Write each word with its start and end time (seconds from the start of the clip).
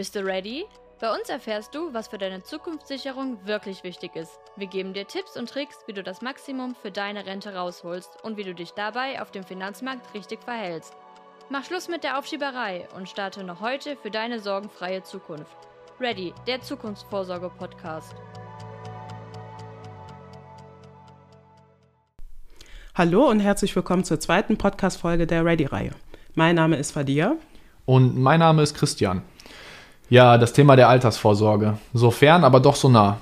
Bist 0.00 0.16
du 0.16 0.24
ready? 0.24 0.64
Bei 0.98 1.12
uns 1.14 1.28
erfährst 1.28 1.74
du, 1.74 1.92
was 1.92 2.08
für 2.08 2.16
deine 2.16 2.42
Zukunftssicherung 2.42 3.46
wirklich 3.46 3.84
wichtig 3.84 4.16
ist. 4.16 4.32
Wir 4.56 4.66
geben 4.66 4.94
dir 4.94 5.06
Tipps 5.06 5.36
und 5.36 5.50
Tricks, 5.50 5.76
wie 5.86 5.92
du 5.92 6.02
das 6.02 6.22
Maximum 6.22 6.74
für 6.74 6.90
deine 6.90 7.26
Rente 7.26 7.54
rausholst 7.54 8.08
und 8.22 8.38
wie 8.38 8.44
du 8.44 8.54
dich 8.54 8.70
dabei 8.70 9.20
auf 9.20 9.30
dem 9.30 9.44
Finanzmarkt 9.44 10.14
richtig 10.14 10.42
verhältst. 10.42 10.94
Mach 11.50 11.66
Schluss 11.66 11.88
mit 11.88 12.02
der 12.02 12.18
Aufschieberei 12.18 12.88
und 12.96 13.10
starte 13.10 13.44
noch 13.44 13.60
heute 13.60 13.94
für 13.94 14.10
deine 14.10 14.40
sorgenfreie 14.40 15.02
Zukunft. 15.02 15.54
Ready, 16.00 16.32
der 16.46 16.62
Zukunftsvorsorge-Podcast. 16.62 18.14
Hallo 22.94 23.28
und 23.28 23.40
herzlich 23.40 23.76
willkommen 23.76 24.04
zur 24.04 24.18
zweiten 24.18 24.56
Podcast-Folge 24.56 25.26
der 25.26 25.44
Ready-Reihe. 25.44 25.90
Mein 26.34 26.56
Name 26.56 26.76
ist 26.76 26.92
Fadia. 26.92 27.36
Und 27.84 28.16
mein 28.16 28.40
Name 28.40 28.62
ist 28.62 28.74
Christian. 28.74 29.22
Ja, 30.10 30.38
das 30.38 30.52
Thema 30.52 30.74
der 30.74 30.88
Altersvorsorge. 30.88 31.78
So 31.94 32.10
fern, 32.10 32.42
aber 32.42 32.58
doch 32.58 32.74
so 32.74 32.88
nah. 32.88 33.18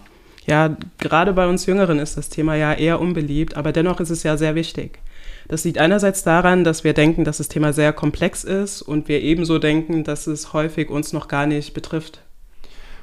Ja, 0.46 0.74
gerade 0.96 1.34
bei 1.34 1.46
uns 1.46 1.66
Jüngeren 1.66 1.98
ist 1.98 2.16
das 2.16 2.30
Thema 2.30 2.54
ja 2.54 2.72
eher 2.72 2.98
unbeliebt, 2.98 3.58
aber 3.58 3.72
dennoch 3.72 4.00
ist 4.00 4.08
es 4.08 4.22
ja 4.22 4.38
sehr 4.38 4.54
wichtig. 4.54 4.98
Das 5.48 5.64
liegt 5.64 5.76
einerseits 5.76 6.22
daran, 6.22 6.64
dass 6.64 6.84
wir 6.84 6.94
denken, 6.94 7.24
dass 7.24 7.36
das 7.36 7.48
Thema 7.48 7.74
sehr 7.74 7.92
komplex 7.92 8.42
ist 8.42 8.80
und 8.80 9.06
wir 9.06 9.20
ebenso 9.20 9.58
denken, 9.58 10.02
dass 10.02 10.26
es 10.26 10.54
häufig 10.54 10.88
uns 10.88 11.12
noch 11.12 11.28
gar 11.28 11.44
nicht 11.44 11.74
betrifft. 11.74 12.22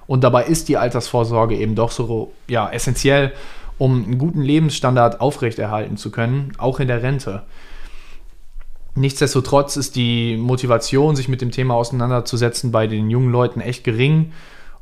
Und 0.07 0.23
dabei 0.23 0.45
ist 0.45 0.67
die 0.67 0.77
Altersvorsorge 0.77 1.55
eben 1.55 1.75
doch 1.75 1.91
so 1.91 2.33
ja, 2.47 2.67
essentiell, 2.67 3.33
um 3.77 4.03
einen 4.03 4.17
guten 4.17 4.41
Lebensstandard 4.41 5.21
aufrechterhalten 5.21 5.97
zu 5.97 6.09
können, 6.09 6.53
auch 6.57 6.79
in 6.79 6.87
der 6.87 7.03
Rente. 7.03 7.43
Nichtsdestotrotz 8.95 9.75
ist 9.75 9.97
die 9.97 10.37
Motivation, 10.37 11.17
sich 11.17 11.27
mit 11.27 11.41
dem 11.41 11.51
Thema 11.51 11.73
auseinanderzusetzen, 11.75 12.71
bei 12.71 12.87
den 12.87 13.09
jungen 13.09 13.31
Leuten 13.31 13.59
echt 13.59 13.83
gering. 13.83 14.31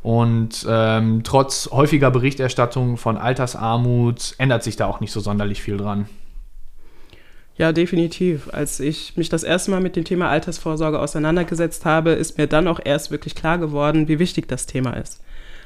Und 0.03 0.65
ähm, 0.69 1.21
trotz 1.23 1.69
häufiger 1.71 2.11
Berichterstattung 2.11 2.97
von 2.97 3.17
Altersarmut 3.17 4.35
ändert 4.37 4.63
sich 4.63 4.75
da 4.75 4.85
auch 4.85 4.99
nicht 4.99 5.11
so 5.11 5.19
sonderlich 5.19 5.63
viel 5.63 5.77
dran. 5.77 6.07
Ja, 7.55 7.71
definitiv. 7.71 8.49
Als 8.51 8.79
ich 8.79 9.15
mich 9.15 9.29
das 9.29 9.43
erste 9.43 9.71
Mal 9.71 9.81
mit 9.81 9.95
dem 9.95 10.03
Thema 10.03 10.29
Altersvorsorge 10.29 10.99
auseinandergesetzt 10.99 11.85
habe, 11.85 12.11
ist 12.11 12.37
mir 12.37 12.47
dann 12.47 12.67
auch 12.67 12.79
erst 12.83 13.11
wirklich 13.11 13.35
klar 13.35 13.57
geworden, 13.57 14.07
wie 14.07 14.19
wichtig 14.19 14.47
das 14.47 14.65
Thema 14.65 14.91
ist. 14.93 15.21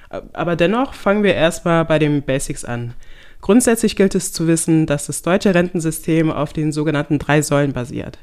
Aber 0.10 0.56
dennoch 0.56 0.94
fangen 0.94 1.24
wir 1.24 1.34
erstmal 1.34 1.84
bei 1.84 2.00
den 2.00 2.22
Basics 2.22 2.64
an. 2.64 2.94
Grundsätzlich 3.42 3.96
gilt 3.96 4.16
es 4.16 4.32
zu 4.32 4.48
wissen, 4.48 4.86
dass 4.86 5.08
das 5.08 5.22
deutsche 5.22 5.54
Rentensystem 5.54 6.32
auf 6.32 6.54
den 6.54 6.72
sogenannten 6.72 7.20
drei 7.20 7.42
Säulen 7.42 7.74
basiert. 7.74 8.20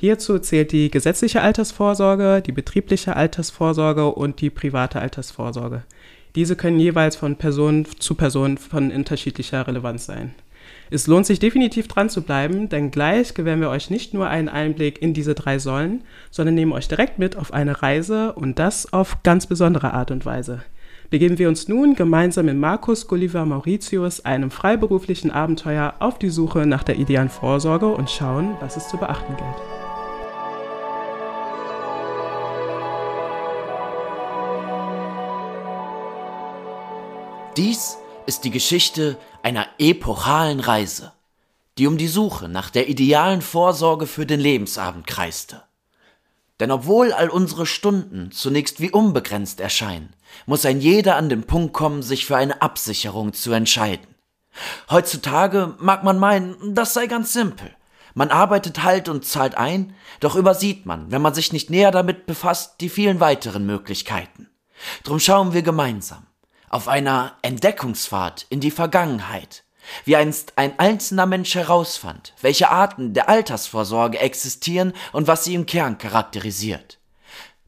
Hierzu 0.00 0.38
zählt 0.38 0.70
die 0.70 0.92
gesetzliche 0.92 1.42
Altersvorsorge, 1.42 2.40
die 2.40 2.52
betriebliche 2.52 3.16
Altersvorsorge 3.16 4.06
und 4.06 4.40
die 4.40 4.48
private 4.48 5.00
Altersvorsorge. 5.00 5.82
Diese 6.36 6.54
können 6.54 6.78
jeweils 6.78 7.16
von 7.16 7.34
Person 7.34 7.84
zu 7.98 8.14
Person 8.14 8.58
von 8.58 8.92
unterschiedlicher 8.92 9.66
Relevanz 9.66 10.06
sein. 10.06 10.36
Es 10.88 11.08
lohnt 11.08 11.26
sich 11.26 11.40
definitiv 11.40 11.88
dran 11.88 12.10
zu 12.10 12.22
bleiben, 12.22 12.68
denn 12.68 12.92
gleich 12.92 13.34
gewähren 13.34 13.60
wir 13.60 13.70
euch 13.70 13.90
nicht 13.90 14.14
nur 14.14 14.28
einen 14.28 14.48
Einblick 14.48 15.02
in 15.02 15.14
diese 15.14 15.34
drei 15.34 15.58
Säulen, 15.58 16.04
sondern 16.30 16.54
nehmen 16.54 16.72
euch 16.72 16.86
direkt 16.86 17.18
mit 17.18 17.34
auf 17.34 17.52
eine 17.52 17.82
Reise 17.82 18.34
und 18.34 18.60
das 18.60 18.92
auf 18.92 19.24
ganz 19.24 19.48
besondere 19.48 19.94
Art 19.94 20.12
und 20.12 20.24
Weise. 20.24 20.62
Begeben 21.10 21.38
wir 21.38 21.48
uns 21.48 21.66
nun 21.66 21.96
gemeinsam 21.96 22.46
mit 22.46 22.56
Markus 22.56 23.08
Gulliver 23.08 23.44
Mauritius 23.46 24.24
einem 24.24 24.52
freiberuflichen 24.52 25.32
Abenteuer 25.32 25.94
auf 25.98 26.20
die 26.20 26.30
Suche 26.30 26.66
nach 26.66 26.84
der 26.84 26.98
idealen 26.98 27.30
Vorsorge 27.30 27.88
und 27.88 28.10
schauen, 28.10 28.56
was 28.60 28.76
es 28.76 28.88
zu 28.88 28.96
beachten 28.96 29.34
gilt. 29.36 29.77
Dies 37.58 37.98
ist 38.26 38.44
die 38.44 38.52
Geschichte 38.52 39.18
einer 39.42 39.66
epochalen 39.80 40.60
Reise, 40.60 41.12
die 41.76 41.88
um 41.88 41.98
die 41.98 42.06
Suche 42.06 42.48
nach 42.48 42.70
der 42.70 42.88
idealen 42.88 43.42
Vorsorge 43.42 44.06
für 44.06 44.26
den 44.26 44.38
Lebensabend 44.38 45.08
kreiste. 45.08 45.64
Denn 46.60 46.70
obwohl 46.70 47.12
all 47.12 47.28
unsere 47.28 47.66
Stunden 47.66 48.30
zunächst 48.30 48.78
wie 48.78 48.92
unbegrenzt 48.92 49.58
erscheinen, 49.58 50.14
muss 50.46 50.64
ein 50.64 50.80
jeder 50.80 51.16
an 51.16 51.28
den 51.28 51.48
Punkt 51.48 51.72
kommen, 51.72 52.04
sich 52.04 52.26
für 52.26 52.36
eine 52.36 52.62
Absicherung 52.62 53.32
zu 53.32 53.50
entscheiden. 53.50 54.06
Heutzutage 54.88 55.74
mag 55.80 56.04
man 56.04 56.20
meinen, 56.20 56.76
das 56.76 56.94
sei 56.94 57.08
ganz 57.08 57.32
simpel. 57.32 57.74
Man 58.14 58.30
arbeitet 58.30 58.84
halt 58.84 59.08
und 59.08 59.24
zahlt 59.24 59.56
ein, 59.56 59.96
doch 60.20 60.36
übersieht 60.36 60.86
man, 60.86 61.10
wenn 61.10 61.22
man 61.22 61.34
sich 61.34 61.52
nicht 61.52 61.70
näher 61.70 61.90
damit 61.90 62.24
befasst, 62.24 62.76
die 62.80 62.88
vielen 62.88 63.18
weiteren 63.18 63.66
Möglichkeiten. 63.66 64.48
Drum 65.02 65.18
schauen 65.18 65.54
wir 65.54 65.62
gemeinsam 65.62 66.27
auf 66.70 66.88
einer 66.88 67.36
Entdeckungsfahrt 67.42 68.46
in 68.48 68.60
die 68.60 68.70
Vergangenheit, 68.70 69.64
wie 70.04 70.16
einst 70.16 70.52
ein 70.56 70.78
einzelner 70.78 71.26
Mensch 71.26 71.54
herausfand, 71.54 72.34
welche 72.40 72.70
Arten 72.70 73.14
der 73.14 73.28
Altersvorsorge 73.28 74.18
existieren 74.18 74.92
und 75.12 75.26
was 75.26 75.44
sie 75.44 75.54
im 75.54 75.66
Kern 75.66 75.98
charakterisiert. 75.98 76.97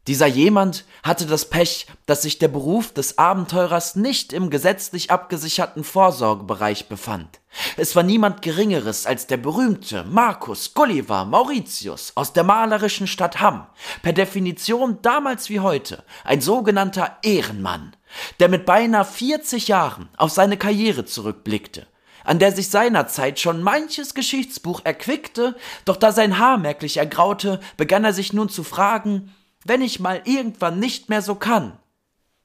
Dieser 0.06 0.27
jemand 0.27 0.87
hatte 1.03 1.27
das 1.27 1.50
Pech, 1.50 1.87
dass 2.06 2.22
sich 2.22 2.38
der 2.38 2.49
Beruf 2.49 2.93
des 2.93 3.19
Abenteurers 3.19 3.97
nicht 3.97 4.33
im 4.33 4.49
gesetzlich 4.49 5.11
abgesicherten 5.11 5.84
Vorsorgebereich 5.84 6.88
befand. 6.88 7.41
Es 7.77 7.94
war 7.94 8.03
niemand 8.03 8.41
Geringeres 8.41 9.05
als 9.05 9.27
der 9.27 9.37
berühmte 9.37 10.05
Marcus 10.05 10.72
Gulliver 10.72 11.27
Mauritius 11.27 12.12
aus 12.15 12.33
der 12.33 12.44
malerischen 12.44 13.06
Stadt 13.06 13.41
Hamm, 13.41 13.66
per 14.03 14.15
Definition 14.15 14.99
damals 15.03 15.50
wie 15.50 15.60
heute 15.60 16.03
ein 16.25 16.41
sogenannter 16.41 17.19
Ehrenmann, 17.22 17.94
der 18.39 18.49
mit 18.49 18.65
beinahe 18.65 19.05
40 19.05 19.69
Jahren 19.69 20.09
auf 20.16 20.31
seine 20.31 20.56
Karriere 20.56 21.05
zurückblickte, 21.05 21.87
an 22.25 22.39
der 22.39 22.53
sich 22.53 22.71
seinerzeit 22.71 23.39
schon 23.39 23.62
manches 23.62 24.15
Geschichtsbuch 24.15 24.81
erquickte, 24.84 25.56
doch 25.84 25.97
da 25.97 26.10
sein 26.12 26.39
Haar 26.39 26.56
merklich 26.56 26.97
ergraute, 26.97 27.60
begann 27.77 28.05
er 28.05 28.15
sich 28.15 28.33
nun 28.33 28.49
zu 28.49 28.65
fragen, 28.65 29.34
wenn 29.65 29.82
ich 29.82 30.00
mal 30.00 30.22
irgendwann 30.25 30.78
nicht 30.78 31.09
mehr 31.09 31.22
so 31.22 31.34
kann, 31.34 31.78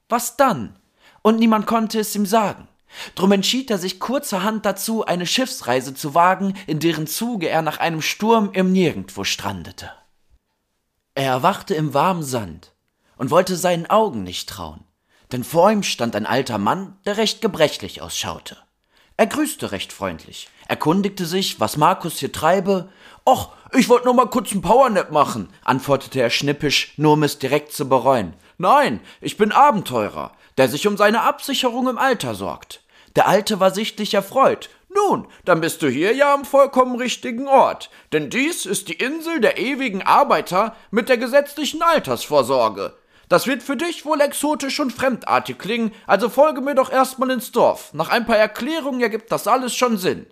was 0.08 0.36
dann? 0.36 0.78
Und 1.22 1.38
niemand 1.38 1.66
konnte 1.66 1.98
es 1.98 2.14
ihm 2.14 2.26
sagen. 2.26 2.68
Drum 3.14 3.32
entschied 3.32 3.70
er 3.70 3.78
sich 3.78 3.98
kurzerhand 3.98 4.64
dazu, 4.64 5.04
eine 5.04 5.26
Schiffsreise 5.26 5.94
zu 5.94 6.14
wagen, 6.14 6.54
in 6.66 6.78
deren 6.78 7.06
Zuge 7.06 7.48
er 7.48 7.62
nach 7.62 7.78
einem 7.78 8.00
Sturm 8.00 8.50
im 8.52 8.72
Nirgendwo 8.72 9.24
strandete. 9.24 9.90
Er 11.14 11.32
erwachte 11.32 11.74
im 11.74 11.94
warmen 11.94 12.22
Sand 12.22 12.72
und 13.16 13.30
wollte 13.30 13.56
seinen 13.56 13.86
Augen 13.86 14.22
nicht 14.22 14.48
trauen, 14.48 14.84
denn 15.32 15.44
vor 15.44 15.70
ihm 15.70 15.82
stand 15.82 16.14
ein 16.14 16.26
alter 16.26 16.58
Mann, 16.58 16.96
der 17.06 17.16
recht 17.16 17.40
gebrechlich 17.40 18.02
ausschaute. 18.02 18.56
Er 19.16 19.26
grüßte 19.26 19.72
recht 19.72 19.92
freundlich, 19.92 20.48
erkundigte 20.68 21.24
sich, 21.24 21.58
was 21.58 21.78
Markus 21.78 22.18
hier 22.18 22.32
treibe. 22.32 22.90
Och, 23.28 23.48
ich 23.72 23.88
wollte 23.88 24.04
nur 24.04 24.14
mal 24.14 24.30
kurz 24.30 24.52
einen 24.52 24.62
Powernap 24.62 25.10
machen, 25.10 25.48
antwortete 25.64 26.20
er 26.20 26.30
schnippisch, 26.30 26.94
nur 26.96 27.14
um 27.14 27.24
es 27.24 27.40
direkt 27.40 27.72
zu 27.72 27.88
bereuen. 27.88 28.34
Nein, 28.56 29.00
ich 29.20 29.36
bin 29.36 29.50
Abenteurer, 29.50 30.30
der 30.56 30.68
sich 30.68 30.86
um 30.86 30.96
seine 30.96 31.22
Absicherung 31.22 31.88
im 31.88 31.98
Alter 31.98 32.36
sorgt. 32.36 32.82
Der 33.16 33.26
Alte 33.26 33.58
war 33.58 33.74
sichtlich 33.74 34.14
erfreut. 34.14 34.70
Nun, 34.94 35.26
dann 35.44 35.60
bist 35.60 35.82
du 35.82 35.88
hier 35.88 36.14
ja 36.14 36.32
am 36.32 36.44
vollkommen 36.44 36.94
richtigen 36.94 37.48
Ort, 37.48 37.90
denn 38.12 38.30
dies 38.30 38.64
ist 38.64 38.86
die 38.86 38.94
Insel 38.94 39.40
der 39.40 39.58
ewigen 39.58 40.02
Arbeiter 40.02 40.76
mit 40.92 41.08
der 41.08 41.18
gesetzlichen 41.18 41.82
Altersvorsorge. 41.82 42.96
Das 43.28 43.48
wird 43.48 43.64
für 43.64 43.76
dich 43.76 44.06
wohl 44.06 44.20
exotisch 44.20 44.78
und 44.78 44.92
fremdartig 44.92 45.58
klingen, 45.58 45.92
also 46.06 46.28
folge 46.28 46.60
mir 46.60 46.76
doch 46.76 46.92
erstmal 46.92 47.32
ins 47.32 47.50
Dorf. 47.50 47.92
Nach 47.92 48.08
ein 48.08 48.24
paar 48.24 48.38
Erklärungen 48.38 49.00
ergibt 49.00 49.32
das 49.32 49.48
alles 49.48 49.74
schon 49.74 49.98
Sinn. 49.98 50.26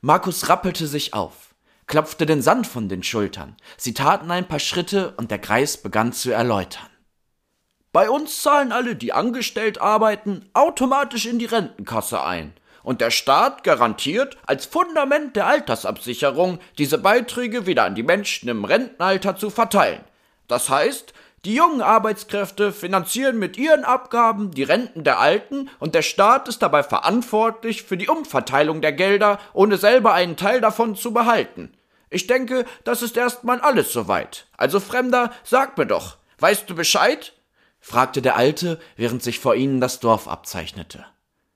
Markus 0.00 0.48
rappelte 0.48 0.86
sich 0.86 1.12
auf, 1.12 1.49
klopfte 1.90 2.24
den 2.24 2.40
Sand 2.40 2.68
von 2.68 2.88
den 2.88 3.02
Schultern. 3.02 3.56
Sie 3.76 3.94
taten 3.94 4.30
ein 4.30 4.46
paar 4.46 4.60
Schritte 4.60 5.12
und 5.16 5.32
der 5.32 5.40
Kreis 5.40 5.76
begann 5.76 6.12
zu 6.12 6.30
erläutern. 6.30 6.86
Bei 7.92 8.08
uns 8.08 8.42
zahlen 8.42 8.70
alle, 8.70 8.94
die 8.94 9.12
angestellt 9.12 9.80
arbeiten, 9.80 10.48
automatisch 10.54 11.26
in 11.26 11.40
die 11.40 11.46
Rentenkasse 11.46 12.22
ein. 12.22 12.52
Und 12.84 13.00
der 13.00 13.10
Staat 13.10 13.64
garantiert 13.64 14.38
als 14.46 14.66
Fundament 14.66 15.34
der 15.34 15.48
Altersabsicherung, 15.48 16.60
diese 16.78 16.96
Beiträge 16.96 17.66
wieder 17.66 17.84
an 17.84 17.96
die 17.96 18.04
Menschen 18.04 18.48
im 18.48 18.64
Rentenalter 18.64 19.36
zu 19.36 19.50
verteilen. 19.50 20.04
Das 20.46 20.68
heißt, 20.68 21.12
die 21.44 21.54
jungen 21.54 21.82
Arbeitskräfte 21.82 22.70
finanzieren 22.70 23.40
mit 23.40 23.56
ihren 23.56 23.84
Abgaben 23.84 24.52
die 24.52 24.62
Renten 24.62 25.02
der 25.02 25.18
Alten 25.18 25.68
und 25.80 25.96
der 25.96 26.02
Staat 26.02 26.46
ist 26.46 26.62
dabei 26.62 26.84
verantwortlich 26.84 27.82
für 27.82 27.96
die 27.96 28.08
Umverteilung 28.08 28.80
der 28.80 28.92
Gelder, 28.92 29.40
ohne 29.54 29.76
selber 29.76 30.14
einen 30.14 30.36
Teil 30.36 30.60
davon 30.60 30.94
zu 30.94 31.12
behalten. 31.12 31.72
Ich 32.10 32.26
denke, 32.26 32.66
das 32.84 33.02
ist 33.02 33.16
erstmal 33.16 33.60
alles 33.60 33.92
soweit. 33.92 34.46
Also 34.56 34.80
Fremder, 34.80 35.32
sag 35.44 35.78
mir 35.78 35.86
doch, 35.86 36.16
weißt 36.38 36.68
du 36.68 36.74
Bescheid? 36.74 37.32
fragte 37.78 38.20
der 38.20 38.36
Alte, 38.36 38.78
während 38.96 39.22
sich 39.22 39.38
vor 39.38 39.54
ihnen 39.54 39.80
das 39.80 40.00
Dorf 40.00 40.28
abzeichnete. 40.28 41.06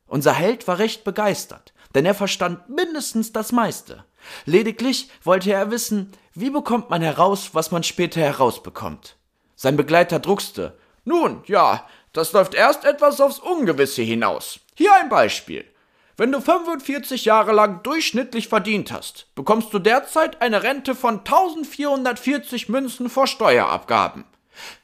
Unser 0.07 0.33
Held 0.33 0.67
war 0.69 0.79
recht 0.79 1.05
begeistert, 1.05 1.75
denn 1.95 2.07
er 2.07 2.15
verstand 2.15 2.69
mindestens 2.69 3.33
das 3.33 3.53
meiste. 3.53 4.05
Lediglich 4.47 5.11
wollte 5.23 5.53
er 5.53 5.71
wissen, 5.71 6.13
wie 6.33 6.51
bekommt 6.51 6.89
man 6.89 7.03
heraus, 7.03 7.51
was 7.53 7.73
man 7.73 7.83
später 7.83 8.21
herausbekommt. 8.21 9.17
Sein 9.57 9.77
Begleiter 9.77 10.19
druckste. 10.19 10.79
Nun, 11.05 11.43
ja, 11.47 11.87
das 12.13 12.33
läuft 12.33 12.55
erst 12.55 12.85
etwas 12.85 13.21
aufs 13.21 13.39
Ungewisse 13.39 14.03
hinaus. 14.03 14.61
Hier 14.77 14.95
ein 14.95 15.09
Beispiel. 15.09 15.65
Wenn 16.17 16.31
du 16.31 16.41
45 16.41 17.25
Jahre 17.25 17.53
lang 17.53 17.83
durchschnittlich 17.83 18.47
verdient 18.47 18.93
hast, 18.93 19.27
bekommst 19.35 19.75
du 19.75 19.81
derzeit 19.81 20.41
eine 20.41 20.63
Rente 20.63 20.95
von 20.95 21.19
1440 21.19 22.69
Münzen 22.69 23.11
vor 23.11 23.27
Steuerabgaben. 23.27 24.25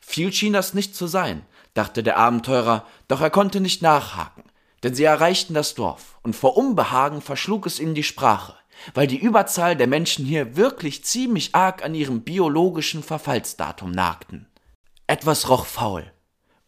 Viel 0.00 0.32
schien 0.32 0.53
das 0.53 0.75
nicht 0.75 0.97
zu 0.97 1.06
sein, 1.06 1.47
dachte 1.73 2.03
der 2.03 2.17
Abenteurer, 2.17 2.85
doch 3.06 3.21
er 3.21 3.31
konnte 3.31 3.61
nicht 3.61 3.81
nachhaken, 3.81 4.43
denn 4.82 4.97
sie 4.97 5.05
erreichten 5.05 5.55
das 5.55 5.77
Dorf, 5.77 6.19
und 6.23 6.35
vor 6.35 6.56
Unbehagen 6.56 7.23
verschlug 7.23 7.65
es 7.67 7.79
ihnen 7.79 7.94
die 7.94 8.03
Sprache, 8.03 8.56
weil 8.94 9.06
die 9.06 9.21
Überzahl 9.21 9.77
der 9.77 9.87
Menschen 9.87 10.25
hier 10.25 10.56
wirklich 10.56 11.05
ziemlich 11.05 11.55
arg 11.55 11.85
an 11.85 11.94
ihrem 11.94 12.23
biologischen 12.23 13.05
Verfallsdatum 13.05 13.93
nagten. 13.93 14.49
Etwas 15.06 15.49
roch 15.49 15.67
faul, 15.67 16.11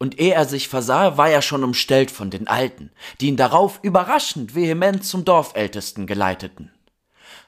und 0.03 0.19
ehe 0.19 0.33
er 0.33 0.43
sich 0.43 0.67
versah, 0.67 1.15
war 1.15 1.29
er 1.29 1.41
schon 1.41 1.63
umstellt 1.63 2.11
von 2.11 2.29
den 2.29 2.49
Alten, 2.49 2.91
die 3.21 3.29
ihn 3.29 3.37
darauf 3.37 3.79
überraschend 3.83 4.53
vehement 4.53 5.05
zum 5.05 5.23
Dorfältesten 5.23 6.07
geleiteten. 6.07 6.73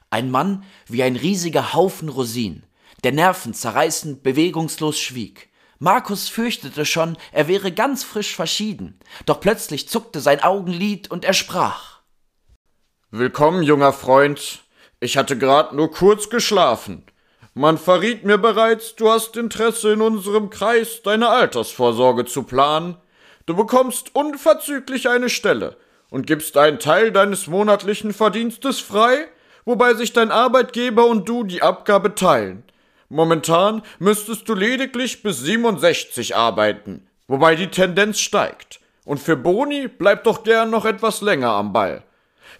Ein 0.08 0.30
Mann 0.30 0.64
wie 0.86 1.02
ein 1.02 1.16
riesiger 1.16 1.74
Haufen 1.74 2.08
Rosinen, 2.08 2.64
der 3.04 3.12
nervenzerreißend 3.12 4.22
bewegungslos 4.22 4.98
schwieg. 4.98 5.50
Markus 5.80 6.30
fürchtete 6.30 6.86
schon, 6.86 7.18
er 7.30 7.46
wäre 7.46 7.72
ganz 7.72 8.04
frisch 8.04 8.34
verschieden, 8.34 8.98
doch 9.26 9.38
plötzlich 9.40 9.90
zuckte 9.90 10.20
sein 10.20 10.42
Augenlid 10.42 11.10
und 11.10 11.26
er 11.26 11.34
sprach. 11.34 12.00
Willkommen, 13.10 13.64
junger 13.64 13.92
Freund. 13.92 14.64
Ich 14.98 15.18
hatte 15.18 15.36
grad 15.36 15.74
nur 15.74 15.90
kurz 15.90 16.30
geschlafen. 16.30 17.04
Man 17.58 17.78
verriet 17.78 18.22
mir 18.22 18.36
bereits, 18.36 18.96
du 18.96 19.10
hast 19.10 19.34
Interesse 19.38 19.94
in 19.94 20.02
unserem 20.02 20.50
Kreis, 20.50 21.00
deine 21.02 21.30
Altersvorsorge 21.30 22.26
zu 22.26 22.42
planen. 22.42 22.98
Du 23.46 23.56
bekommst 23.56 24.14
unverzüglich 24.14 25.08
eine 25.08 25.30
Stelle 25.30 25.78
und 26.10 26.26
gibst 26.26 26.58
einen 26.58 26.78
Teil 26.78 27.12
deines 27.12 27.46
monatlichen 27.46 28.12
Verdienstes 28.12 28.80
frei, 28.80 29.26
wobei 29.64 29.94
sich 29.94 30.12
dein 30.12 30.30
Arbeitgeber 30.30 31.06
und 31.06 31.30
du 31.30 31.44
die 31.44 31.62
Abgabe 31.62 32.14
teilen. 32.14 32.62
Momentan 33.08 33.80
müsstest 34.00 34.46
du 34.50 34.54
lediglich 34.54 35.22
bis 35.22 35.40
67 35.40 36.36
arbeiten, 36.36 37.08
wobei 37.26 37.54
die 37.54 37.70
Tendenz 37.70 38.20
steigt. 38.20 38.80
Und 39.06 39.18
für 39.18 39.38
Boni 39.38 39.88
bleib 39.88 40.24
doch 40.24 40.44
gern 40.44 40.68
noch 40.68 40.84
etwas 40.84 41.22
länger 41.22 41.52
am 41.52 41.72
Ball. 41.72 42.02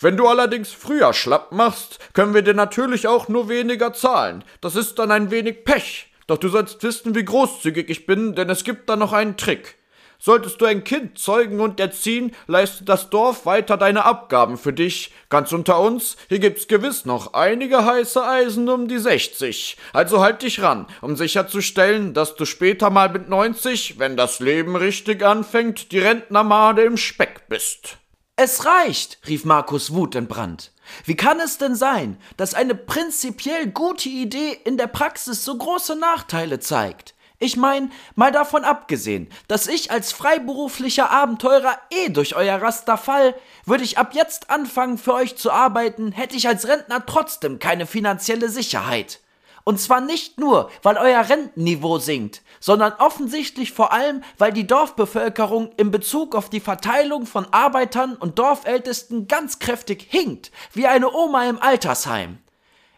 Wenn 0.01 0.17
du 0.17 0.27
allerdings 0.27 0.73
früher 0.73 1.13
schlapp 1.13 1.53
machst, 1.53 1.99
können 2.13 2.35
wir 2.35 2.43
dir 2.43 2.55
natürlich 2.55 3.09
auch 3.09 3.29
nur 3.29 3.49
weniger 3.49 3.93
zahlen. 3.93 4.45
Das 4.61 4.77
ist 4.77 4.99
dann 4.99 5.11
ein 5.11 5.31
wenig 5.31 5.65
Pech. 5.65 6.13
Doch 6.27 6.39
du 6.39 6.49
sollst 6.49 6.83
wissen, 6.83 7.15
wie 7.15 7.25
großzügig 7.25 7.89
ich 7.89 8.07
bin, 8.07 8.35
denn 8.35 8.51
es 8.51 8.65
gibt 8.65 8.89
da 8.89 8.97
noch 8.97 9.13
einen 9.13 9.37
Trick. 9.37 9.77
Solltest 10.19 10.61
du 10.61 10.65
ein 10.65 10.83
Kind 10.83 11.19
zeugen 11.19 11.61
und 11.61 11.79
erziehen, 11.79 12.35
leistet 12.47 12.89
das 12.89 13.11
Dorf 13.11 13.45
weiter 13.45 13.77
deine 13.77 14.05
Abgaben 14.05 14.57
für 14.57 14.73
dich. 14.73 15.13
Ganz 15.29 15.53
unter 15.53 15.79
uns, 15.79 16.17
hier 16.29 16.39
gibt's 16.39 16.69
gewiss 16.69 17.05
noch 17.05 17.35
einige 17.35 17.85
heiße 17.85 18.25
Eisen 18.25 18.69
um 18.69 18.89
die 18.89 18.99
60. 18.99 19.77
Also 19.93 20.21
halt 20.21 20.43
dich 20.43 20.63
ran, 20.63 20.87
um 21.03 21.17
sicherzustellen, 21.17 22.15
dass 22.15 22.35
du 22.35 22.45
später 22.45 22.91
mal 22.91 23.11
mit 23.11 23.29
90, 23.29 23.99
wenn 23.99 24.17
das 24.17 24.41
Leben 24.41 24.75
richtig 24.75 25.23
anfängt, 25.23 25.93
die 25.93 25.99
Rentnermade 25.99 26.83
im 26.83 26.97
Speck 26.97 27.49
bist. 27.49 27.99
Es 28.39 28.67
reicht, 28.67 29.17
rief 29.27 29.47
Markus 29.47 29.95
wutentbrannt. 29.95 30.71
Wie 31.07 31.17
kann 31.17 31.41
es 31.41 31.57
denn 31.57 31.75
sein, 31.75 32.19
dass 32.37 32.53
eine 32.53 32.75
prinzipiell 32.75 33.67
gute 33.67 34.11
Idee 34.11 34.53
in 34.65 34.77
der 34.77 34.89
Praxis 34.89 35.43
so 35.43 35.57
große 35.57 35.97
Nachteile 35.97 36.61
zeigt? 36.61 37.15
Ich 37.39 37.57
mein, 37.57 37.91
mal 38.15 38.33
davon 38.33 38.65
abgesehen, 38.65 39.31
dass 39.49 39.67
ich 39.67 39.91
als 39.91 40.13
freiberuflicher 40.13 41.11
Abenteurer 41.11 41.79
eh 41.91 42.11
durch 42.11 42.37
euer 42.37 42.61
Raster 42.61 42.99
fall, 42.99 43.35
würde 43.65 43.85
ich 43.85 43.97
ab 43.97 44.15
jetzt 44.15 44.51
anfangen 44.51 44.99
für 44.99 45.15
euch 45.15 45.37
zu 45.37 45.51
arbeiten, 45.51 46.13
hätte 46.13 46.37
ich 46.37 46.47
als 46.47 46.69
Rentner 46.69 47.07
trotzdem 47.07 47.59
keine 47.59 47.87
finanzielle 47.87 48.51
Sicherheit. 48.51 49.21
Und 49.65 49.81
zwar 49.81 50.03
nicht 50.03 50.39
nur, 50.39 50.71
weil 50.83 50.99
euer 50.99 51.27
Rentenniveau 51.27 51.99
sinkt, 51.99 52.43
sondern 52.67 52.95
offensichtlich 52.95 53.71
vor 53.71 53.93
allem, 53.93 54.25
weil 54.39 54.53
die 54.53 54.67
Dorfbevölkerung 54.67 55.71
in 55.77 55.93
Bezug 55.93 56.35
auf 56.35 56.51
die 56.51 56.59
Verteilung 56.59 57.25
von 57.25 57.47
Arbeitern 57.53 58.17
und 58.17 58.41
Dorfältesten 58.41 59.29
ganz 59.29 59.61
kräftig 59.61 60.05
hinkt, 60.11 60.51
wie 60.73 60.89
eine 60.89 61.13
Oma 61.13 61.49
im 61.49 61.63
Altersheim. 61.63 62.39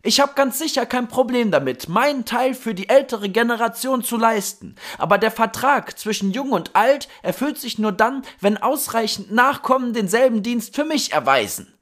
Ich 0.03 0.21
habe 0.21 0.33
ganz 0.35 0.59
sicher 0.59 0.87
kein 0.87 1.07
Problem 1.07 1.51
damit, 1.51 1.87
meinen 1.87 2.25
Teil 2.25 2.55
für 2.55 2.73
die 2.73 2.89
ältere 2.89 3.29
Generation 3.29 4.03
zu 4.03 4.17
leisten, 4.17 4.75
aber 4.97 5.19
der 5.19 5.31
Vertrag 5.31 5.99
zwischen 5.99 6.33
Jung 6.33 6.53
und 6.53 6.75
Alt 6.75 7.07
erfüllt 7.23 7.59
sich 7.59 7.79
nur 7.79 7.93
dann, 7.93 8.23
wenn 8.41 8.57
ausreichend 8.57 9.33
Nachkommen 9.33 9.93
denselben 9.93 10.43
Dienst 10.43 10.77
für 10.77 10.87
mich 10.87 11.13
erweisen. 11.13 11.75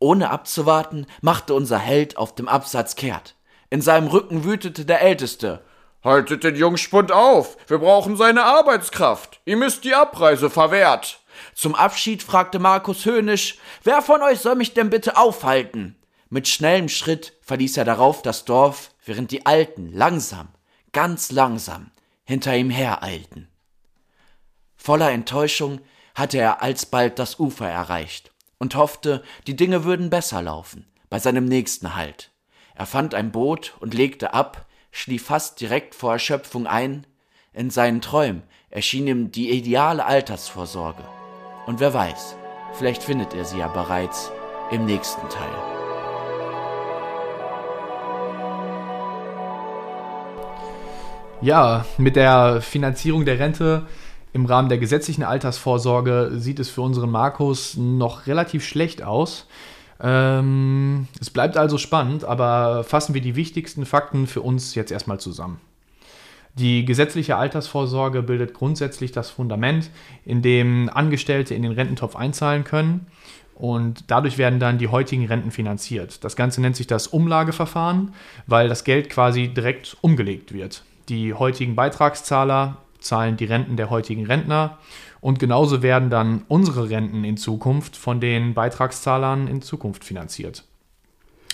Ohne 0.00 0.30
abzuwarten, 0.30 1.06
machte 1.20 1.54
unser 1.54 1.78
Held 1.78 2.16
auf 2.16 2.34
dem 2.34 2.48
Absatz 2.48 2.96
kehrt. 2.96 3.36
In 3.70 3.82
seinem 3.82 4.08
Rücken 4.08 4.42
wütete 4.42 4.84
der 4.84 5.00
Älteste. 5.00 5.62
Haltet 6.04 6.44
den 6.44 6.54
Jungspund 6.54 7.10
auf! 7.10 7.56
Wir 7.66 7.78
brauchen 7.78 8.18
seine 8.18 8.44
Arbeitskraft! 8.44 9.40
Ihm 9.46 9.62
ist 9.62 9.84
die 9.84 9.94
Abreise 9.94 10.50
verwehrt! 10.50 11.20
Zum 11.54 11.74
Abschied 11.74 12.22
fragte 12.22 12.58
Markus 12.58 13.06
höhnisch, 13.06 13.56
wer 13.82 14.02
von 14.02 14.22
euch 14.22 14.40
soll 14.40 14.54
mich 14.54 14.74
denn 14.74 14.90
bitte 14.90 15.16
aufhalten? 15.16 15.96
Mit 16.28 16.46
schnellem 16.46 16.90
Schritt 16.90 17.32
verließ 17.40 17.78
er 17.78 17.86
darauf 17.86 18.20
das 18.20 18.44
Dorf, 18.44 18.90
während 19.04 19.30
die 19.30 19.46
Alten 19.46 19.92
langsam, 19.92 20.48
ganz 20.92 21.32
langsam 21.32 21.90
hinter 22.24 22.54
ihm 22.54 22.70
hereilten. 22.70 23.48
Voller 24.76 25.10
Enttäuschung 25.10 25.80
hatte 26.14 26.36
er 26.36 26.62
alsbald 26.62 27.18
das 27.18 27.40
Ufer 27.40 27.68
erreicht 27.68 28.30
und 28.58 28.74
hoffte, 28.74 29.22
die 29.46 29.56
Dinge 29.56 29.84
würden 29.84 30.10
besser 30.10 30.42
laufen 30.42 30.86
bei 31.08 31.18
seinem 31.18 31.46
nächsten 31.46 31.96
Halt. 31.96 32.30
Er 32.74 32.86
fand 32.86 33.14
ein 33.14 33.32
Boot 33.32 33.74
und 33.80 33.94
legte 33.94 34.34
ab, 34.34 34.66
schlief 34.94 35.26
fast 35.26 35.60
direkt 35.60 35.94
vor 35.96 36.12
Erschöpfung 36.12 36.68
ein. 36.68 37.04
In 37.52 37.68
seinen 37.68 38.00
Träumen 38.00 38.44
erschien 38.70 39.08
ihm 39.08 39.32
die 39.32 39.50
ideale 39.50 40.06
Altersvorsorge. 40.06 41.02
Und 41.66 41.80
wer 41.80 41.92
weiß, 41.92 42.36
vielleicht 42.74 43.02
findet 43.02 43.34
er 43.34 43.44
sie 43.44 43.58
ja 43.58 43.66
bereits 43.66 44.30
im 44.70 44.86
nächsten 44.86 45.28
Teil. 45.28 45.50
Ja, 51.40 51.84
mit 51.98 52.14
der 52.14 52.62
Finanzierung 52.62 53.24
der 53.24 53.40
Rente 53.40 53.88
im 54.32 54.46
Rahmen 54.46 54.68
der 54.68 54.78
gesetzlichen 54.78 55.24
Altersvorsorge 55.24 56.30
sieht 56.34 56.60
es 56.60 56.70
für 56.70 56.82
unseren 56.82 57.10
Markus 57.10 57.76
noch 57.76 58.28
relativ 58.28 58.64
schlecht 58.64 59.02
aus. 59.02 59.48
Ähm, 60.00 61.08
es 61.20 61.30
bleibt 61.30 61.56
also 61.56 61.78
spannend, 61.78 62.24
aber 62.24 62.84
fassen 62.84 63.14
wir 63.14 63.20
die 63.20 63.36
wichtigsten 63.36 63.86
Fakten 63.86 64.26
für 64.26 64.40
uns 64.40 64.74
jetzt 64.74 64.90
erstmal 64.90 65.20
zusammen. 65.20 65.60
Die 66.56 66.84
gesetzliche 66.84 67.36
Altersvorsorge 67.36 68.22
bildet 68.22 68.54
grundsätzlich 68.54 69.10
das 69.10 69.30
Fundament, 69.30 69.90
in 70.24 70.40
dem 70.40 70.88
Angestellte 70.92 71.54
in 71.54 71.62
den 71.62 71.72
Rententopf 71.72 72.14
einzahlen 72.14 72.62
können 72.62 73.06
und 73.54 74.04
dadurch 74.08 74.38
werden 74.38 74.60
dann 74.60 74.78
die 74.78 74.88
heutigen 74.88 75.26
Renten 75.26 75.50
finanziert. 75.50 76.22
Das 76.22 76.36
Ganze 76.36 76.60
nennt 76.60 76.76
sich 76.76 76.86
das 76.86 77.08
Umlageverfahren, 77.08 78.12
weil 78.46 78.68
das 78.68 78.84
Geld 78.84 79.10
quasi 79.10 79.48
direkt 79.48 79.96
umgelegt 80.00 80.52
wird. 80.52 80.84
Die 81.08 81.34
heutigen 81.34 81.74
Beitragszahler 81.74 82.78
zahlen 82.98 83.36
die 83.36 83.44
Renten 83.44 83.76
der 83.76 83.90
heutigen 83.90 84.26
Rentner 84.26 84.78
und 85.24 85.38
genauso 85.38 85.82
werden 85.82 86.10
dann 86.10 86.44
unsere 86.48 86.90
Renten 86.90 87.24
in 87.24 87.38
Zukunft 87.38 87.96
von 87.96 88.20
den 88.20 88.52
Beitragszahlern 88.52 89.48
in 89.48 89.62
Zukunft 89.62 90.04
finanziert. 90.04 90.64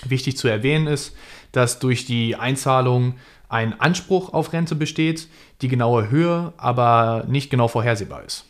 Wichtig 0.05 0.37
zu 0.37 0.49
erwähnen 0.49 0.89
ist, 0.89 1.15
dass 1.53 1.79
durch 1.79 2.05
die 2.05 2.35
Einzahlung 2.35 3.15
ein 3.49 3.81
Anspruch 3.81 4.33
auf 4.33 4.53
Rente 4.53 4.75
besteht, 4.75 5.29
die 5.62 5.69
genaue 5.69 6.11
Höhe 6.11 6.53
aber 6.57 7.25
nicht 7.29 7.49
genau 7.49 7.69
vorhersehbar 7.69 8.25
ist. 8.25 8.45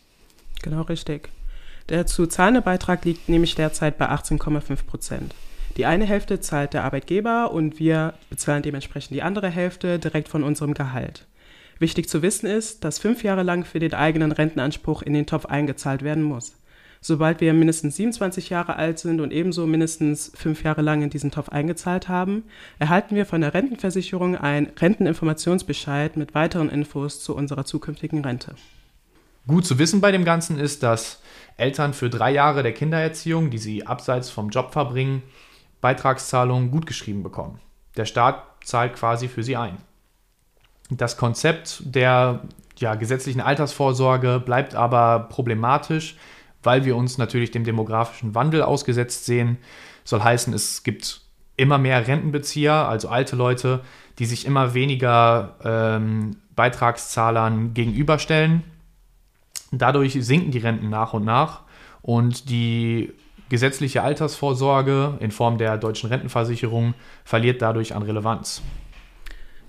Genau 0.63 0.81
richtig. 0.83 1.29
Der 1.91 2.07
zu 2.07 2.27
zahlende 2.27 2.63
Beitrag 2.63 3.05
liegt 3.05 3.29
nämlich 3.29 3.55
derzeit 3.55 3.99
bei 3.99 4.09
18,5 4.09 4.87
Prozent. 4.87 5.35
Die 5.77 5.85
eine 5.85 6.07
Hälfte 6.07 6.41
zahlt 6.41 6.73
der 6.73 6.85
Arbeitgeber 6.85 7.51
und 7.51 7.79
wir 7.79 8.15
bezahlen 8.31 8.63
dementsprechend 8.63 9.15
die 9.15 9.23
andere 9.23 9.51
Hälfte 9.51 9.99
direkt 9.99 10.29
von 10.29 10.43
unserem 10.43 10.73
Gehalt. 10.73 11.27
Wichtig 11.81 12.11
zu 12.11 12.21
wissen 12.21 12.47
ist, 12.47 12.85
dass 12.85 12.99
fünf 12.99 13.25
Jahre 13.25 13.43
lang 13.43 13.65
für 13.65 13.79
den 13.79 13.95
eigenen 13.95 14.33
Rentenanspruch 14.33 15.01
in 15.01 15.15
den 15.15 15.27
Topf 15.27 15.47
eingezahlt 15.47 16.03
werden 16.03 16.23
muss. 16.23 16.55
Sobald 17.01 17.41
wir 17.41 17.55
mindestens 17.55 17.97
27 17.97 18.51
Jahre 18.51 18.77
alt 18.77 18.99
sind 18.99 19.23
und 19.23 19.33
ebenso 19.33 19.67
mindestens 19.67 20.31
fünf 20.35 20.63
Jahre 20.63 20.83
lang 20.83 21.01
in 21.01 21.09
diesen 21.09 21.31
Topf 21.31 21.49
eingezahlt 21.49 22.11
haben, 22.11 22.45
erhalten 22.79 23.17
wir 23.17 23.25
von 23.25 23.41
der 23.41 23.55
Rentenversicherung 23.55 24.37
einen 24.37 24.67
Renteninformationsbescheid 24.79 26.19
mit 26.19 26.35
weiteren 26.35 26.69
Infos 26.69 27.25
zu 27.25 27.35
unserer 27.35 27.65
zukünftigen 27.65 28.23
Rente. 28.23 28.57
Gut 29.47 29.65
zu 29.65 29.79
wissen 29.79 30.03
bei 30.03 30.13
dem 30.13 30.27
Ganzen 30.27 30.59
ist, 30.59 30.83
dass 30.83 31.23
Eltern 31.57 31.95
für 31.95 32.11
drei 32.11 32.31
Jahre 32.31 32.63
der 32.63 32.75
Kindererziehung, 32.75 33.49
die 33.49 33.57
sie 33.57 33.87
abseits 33.87 34.29
vom 34.29 34.51
Job 34.51 34.75
verbringen, 34.75 35.23
Beitragszahlungen 35.81 36.71
gutgeschrieben 36.71 37.23
bekommen. 37.23 37.59
Der 37.97 38.05
Staat 38.05 38.45
zahlt 38.65 38.97
quasi 38.97 39.29
für 39.29 39.43
sie 39.43 39.57
ein. 39.57 39.79
Das 40.91 41.17
Konzept 41.17 41.83
der 41.85 42.43
ja, 42.79 42.95
gesetzlichen 42.97 43.41
Altersvorsorge 43.41 44.43
bleibt 44.45 44.75
aber 44.75 45.29
problematisch, 45.31 46.17
weil 46.63 46.85
wir 46.85 46.97
uns 46.97 47.19
natürlich 47.19 47.51
dem 47.51 47.65
demografischen 47.65 48.35
Wandel 48.35 48.63
ausgesetzt 48.63 49.25
sehen. 49.25 49.59
Soll 50.05 50.23
heißen, 50.23 50.53
es 50.53 50.83
gibt 50.83 51.21
immer 51.57 51.79
mehr 51.79 52.07
Rentenbezieher, 52.07 52.89
also 52.89 53.09
alte 53.09 53.37
Leute, 53.37 53.81
die 54.19 54.27
sich 54.27 54.47
immer 54.47 54.75
weniger 54.75 55.57
ähm, 55.63 56.37
Beitragszahlern 56.57 57.75
gegenüberstellen. 57.75 58.65
Dadurch 59.71 60.19
sinken 60.25 60.51
die 60.51 60.59
Renten 60.59 60.91
nach 60.91 61.13
und 61.13 61.25
nach 61.25 61.61
und 62.03 62.51
die 62.51 63.13
gesetzliche 63.51 64.03
Altersvorsorge 64.03 65.19
in 65.21 65.31
Form 65.31 65.59
der 65.59 65.77
deutschen 65.77 66.09
Rentenversicherung 66.09 66.95
verliert 67.25 67.63
dadurch 67.63 67.95
an 67.95 68.03
Relevanz. 68.03 68.63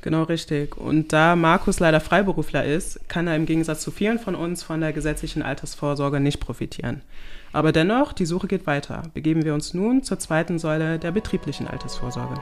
Genau 0.02 0.24
richtig. 0.24 0.78
Und 0.78 1.14
da 1.14 1.36
Markus 1.36 1.80
leider 1.80 2.00
Freiberufler 2.00 2.66
ist, 2.66 3.08
kann 3.08 3.28
er 3.28 3.36
im 3.36 3.46
Gegensatz 3.46 3.82
zu 3.82 3.92
vielen 3.92 4.18
von 4.18 4.34
uns 4.34 4.64
von 4.64 4.82
der 4.82 4.94
gesetzlichen 4.94 5.44
Altersvorsorge 5.44 6.20
nicht 6.20 6.40
profitieren. 6.40 7.02
Aber 7.54 7.72
dennoch, 7.72 8.14
die 8.14 8.26
Suche 8.26 8.48
geht 8.48 8.66
weiter. 8.66 9.04
Begeben 9.14 9.46
wir 9.46 9.54
uns 9.54 9.74
nun 9.74 10.04
zur 10.04 10.18
zweiten 10.18 10.58
Säule 10.58 10.98
der 10.98 11.12
betrieblichen 11.12 11.68
Altersvorsorge. 11.68 12.42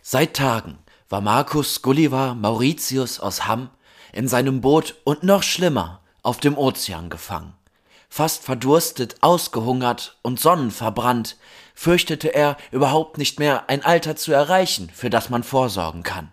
Seit 0.00 0.34
Tagen 0.34 0.78
war 1.10 1.20
Markus 1.20 1.82
Gulliver 1.82 2.34
Mauritius 2.34 3.20
aus 3.20 3.46
Hamm 3.46 3.68
in 4.12 4.26
seinem 4.26 4.62
Boot 4.62 4.94
und 5.04 5.22
noch 5.22 5.42
schlimmer 5.42 6.00
auf 6.22 6.38
dem 6.40 6.56
Ozean 6.56 7.10
gefangen. 7.10 7.57
Fast 8.08 8.44
verdurstet, 8.44 9.16
ausgehungert 9.20 10.18
und 10.22 10.40
sonnenverbrannt, 10.40 11.36
fürchtete 11.74 12.34
er 12.34 12.56
überhaupt 12.72 13.18
nicht 13.18 13.38
mehr 13.38 13.68
ein 13.68 13.84
Alter 13.84 14.16
zu 14.16 14.32
erreichen, 14.32 14.90
für 14.92 15.10
das 15.10 15.30
man 15.30 15.44
vorsorgen 15.44 16.02
kann. 16.02 16.32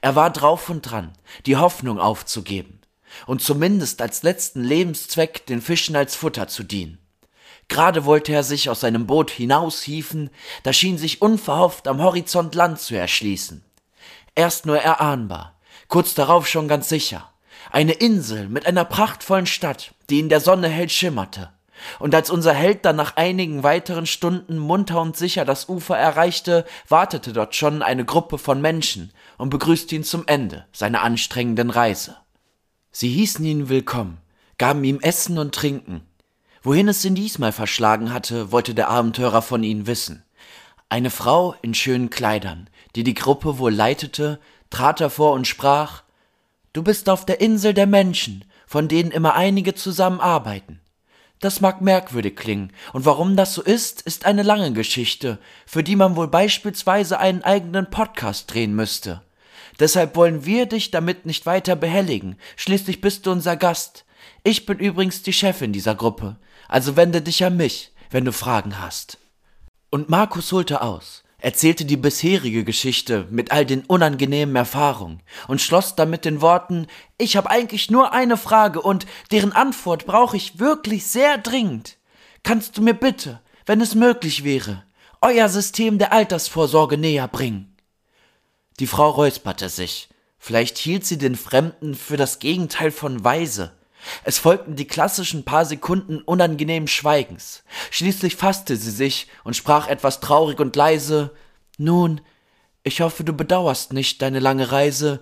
Er 0.00 0.16
war 0.16 0.30
drauf 0.30 0.68
und 0.70 0.82
dran, 0.82 1.12
die 1.46 1.56
Hoffnung 1.56 2.00
aufzugeben 2.00 2.80
und 3.26 3.42
zumindest 3.42 4.02
als 4.02 4.22
letzten 4.22 4.62
Lebenszweck 4.62 5.46
den 5.46 5.62
Fischen 5.62 5.96
als 5.96 6.16
Futter 6.16 6.48
zu 6.48 6.62
dienen. 6.62 6.98
Gerade 7.68 8.04
wollte 8.04 8.32
er 8.32 8.42
sich 8.42 8.70
aus 8.70 8.80
seinem 8.80 9.06
Boot 9.06 9.30
hinaushieven, 9.30 10.30
da 10.62 10.72
schien 10.72 10.96
sich 10.96 11.20
unverhofft 11.20 11.86
am 11.86 12.02
Horizont 12.02 12.54
Land 12.54 12.80
zu 12.80 12.96
erschließen. 12.96 13.62
Erst 14.34 14.66
nur 14.66 14.78
erahnbar, 14.78 15.58
kurz 15.88 16.14
darauf 16.14 16.48
schon 16.48 16.66
ganz 16.66 16.88
sicher. 16.88 17.30
Eine 17.70 17.92
Insel 17.92 18.48
mit 18.48 18.66
einer 18.66 18.84
prachtvollen 18.84 19.46
Stadt, 19.46 19.92
die 20.10 20.20
in 20.20 20.28
der 20.28 20.40
Sonne 20.40 20.68
hell 20.68 20.88
schimmerte. 20.88 21.50
Und 21.98 22.14
als 22.14 22.30
unser 22.30 22.54
Held 22.54 22.84
dann 22.84 22.96
nach 22.96 23.16
einigen 23.16 23.62
weiteren 23.62 24.06
Stunden 24.06 24.58
munter 24.58 25.00
und 25.00 25.16
sicher 25.16 25.44
das 25.44 25.68
Ufer 25.68 25.96
erreichte, 25.96 26.64
wartete 26.88 27.32
dort 27.32 27.54
schon 27.54 27.82
eine 27.82 28.04
Gruppe 28.04 28.38
von 28.38 28.60
Menschen 28.60 29.12
und 29.36 29.50
begrüßte 29.50 29.94
ihn 29.94 30.04
zum 30.04 30.26
Ende 30.26 30.66
seiner 30.72 31.02
anstrengenden 31.02 31.70
Reise. 31.70 32.16
Sie 32.90 33.08
hießen 33.08 33.44
ihn 33.44 33.68
willkommen, 33.68 34.18
gaben 34.56 34.82
ihm 34.82 34.98
Essen 35.00 35.38
und 35.38 35.54
Trinken. 35.54 36.02
Wohin 36.62 36.88
es 36.88 37.04
ihn 37.04 37.14
diesmal 37.14 37.52
verschlagen 37.52 38.12
hatte, 38.12 38.50
wollte 38.50 38.74
der 38.74 38.88
Abenteurer 38.88 39.42
von 39.42 39.62
ihnen 39.62 39.86
wissen. 39.86 40.24
Eine 40.88 41.10
Frau 41.10 41.54
in 41.62 41.74
schönen 41.74 42.10
Kleidern, 42.10 42.68
die 42.96 43.04
die 43.04 43.14
Gruppe 43.14 43.58
wohl 43.58 43.72
leitete, 43.72 44.40
trat 44.70 45.00
hervor 45.00 45.32
und 45.32 45.46
sprach 45.46 46.02
Du 46.78 46.84
bist 46.84 47.08
auf 47.08 47.26
der 47.26 47.40
Insel 47.40 47.74
der 47.74 47.88
Menschen, 47.88 48.44
von 48.64 48.86
denen 48.86 49.10
immer 49.10 49.34
einige 49.34 49.74
zusammenarbeiten. 49.74 50.78
Das 51.40 51.60
mag 51.60 51.80
merkwürdig 51.80 52.36
klingen, 52.36 52.72
und 52.92 53.04
warum 53.04 53.34
das 53.34 53.52
so 53.52 53.62
ist, 53.62 54.00
ist 54.02 54.26
eine 54.26 54.44
lange 54.44 54.72
Geschichte, 54.72 55.40
für 55.66 55.82
die 55.82 55.96
man 55.96 56.14
wohl 56.14 56.28
beispielsweise 56.28 57.18
einen 57.18 57.42
eigenen 57.42 57.90
Podcast 57.90 58.54
drehen 58.54 58.76
müsste. 58.76 59.22
Deshalb 59.80 60.14
wollen 60.14 60.46
wir 60.46 60.66
dich 60.66 60.92
damit 60.92 61.26
nicht 61.26 61.46
weiter 61.46 61.74
behelligen, 61.74 62.36
schließlich 62.54 63.00
bist 63.00 63.26
du 63.26 63.32
unser 63.32 63.56
Gast. 63.56 64.04
Ich 64.44 64.64
bin 64.64 64.78
übrigens 64.78 65.24
die 65.24 65.32
Chefin 65.32 65.72
dieser 65.72 65.96
Gruppe, 65.96 66.36
also 66.68 66.94
wende 66.94 67.22
dich 67.22 67.44
an 67.44 67.56
mich, 67.56 67.90
wenn 68.10 68.24
du 68.24 68.30
Fragen 68.30 68.80
hast. 68.80 69.18
Und 69.90 70.10
Markus 70.10 70.52
holte 70.52 70.80
aus, 70.80 71.24
erzählte 71.40 71.84
die 71.84 71.96
bisherige 71.96 72.64
Geschichte 72.64 73.26
mit 73.30 73.52
all 73.52 73.64
den 73.64 73.84
unangenehmen 73.84 74.56
Erfahrungen 74.56 75.22
und 75.46 75.60
schloss 75.60 75.94
dann 75.94 76.10
mit 76.10 76.24
den 76.24 76.40
Worten 76.40 76.86
Ich 77.16 77.36
habe 77.36 77.50
eigentlich 77.50 77.90
nur 77.90 78.12
eine 78.12 78.36
Frage 78.36 78.82
und 78.82 79.06
deren 79.30 79.52
Antwort 79.52 80.04
brauche 80.04 80.36
ich 80.36 80.58
wirklich 80.58 81.06
sehr 81.06 81.38
dringend. 81.38 81.96
Kannst 82.42 82.76
du 82.76 82.82
mir 82.82 82.94
bitte, 82.94 83.40
wenn 83.66 83.80
es 83.80 83.94
möglich 83.94 84.42
wäre, 84.42 84.84
euer 85.20 85.48
System 85.48 85.98
der 85.98 86.12
Altersvorsorge 86.12 86.98
näher 86.98 87.28
bringen? 87.28 87.76
Die 88.80 88.86
Frau 88.86 89.10
räusperte 89.10 89.68
sich. 89.68 90.08
Vielleicht 90.38 90.78
hielt 90.78 91.04
sie 91.04 91.18
den 91.18 91.34
Fremden 91.34 91.94
für 91.94 92.16
das 92.16 92.38
Gegenteil 92.38 92.90
von 92.90 93.24
weise. 93.24 93.77
Es 94.24 94.38
folgten 94.38 94.76
die 94.76 94.86
klassischen 94.86 95.44
paar 95.44 95.64
Sekunden 95.64 96.22
unangenehmen 96.22 96.88
Schweigens. 96.88 97.64
Schließlich 97.90 98.36
fasste 98.36 98.76
sie 98.76 98.90
sich 98.90 99.28
und 99.44 99.56
sprach 99.56 99.88
etwas 99.88 100.20
traurig 100.20 100.60
und 100.60 100.76
leise 100.76 101.32
Nun, 101.76 102.20
ich 102.82 103.00
hoffe, 103.00 103.24
du 103.24 103.32
bedauerst 103.32 103.92
nicht 103.92 104.22
deine 104.22 104.40
lange 104.40 104.72
Reise, 104.72 105.20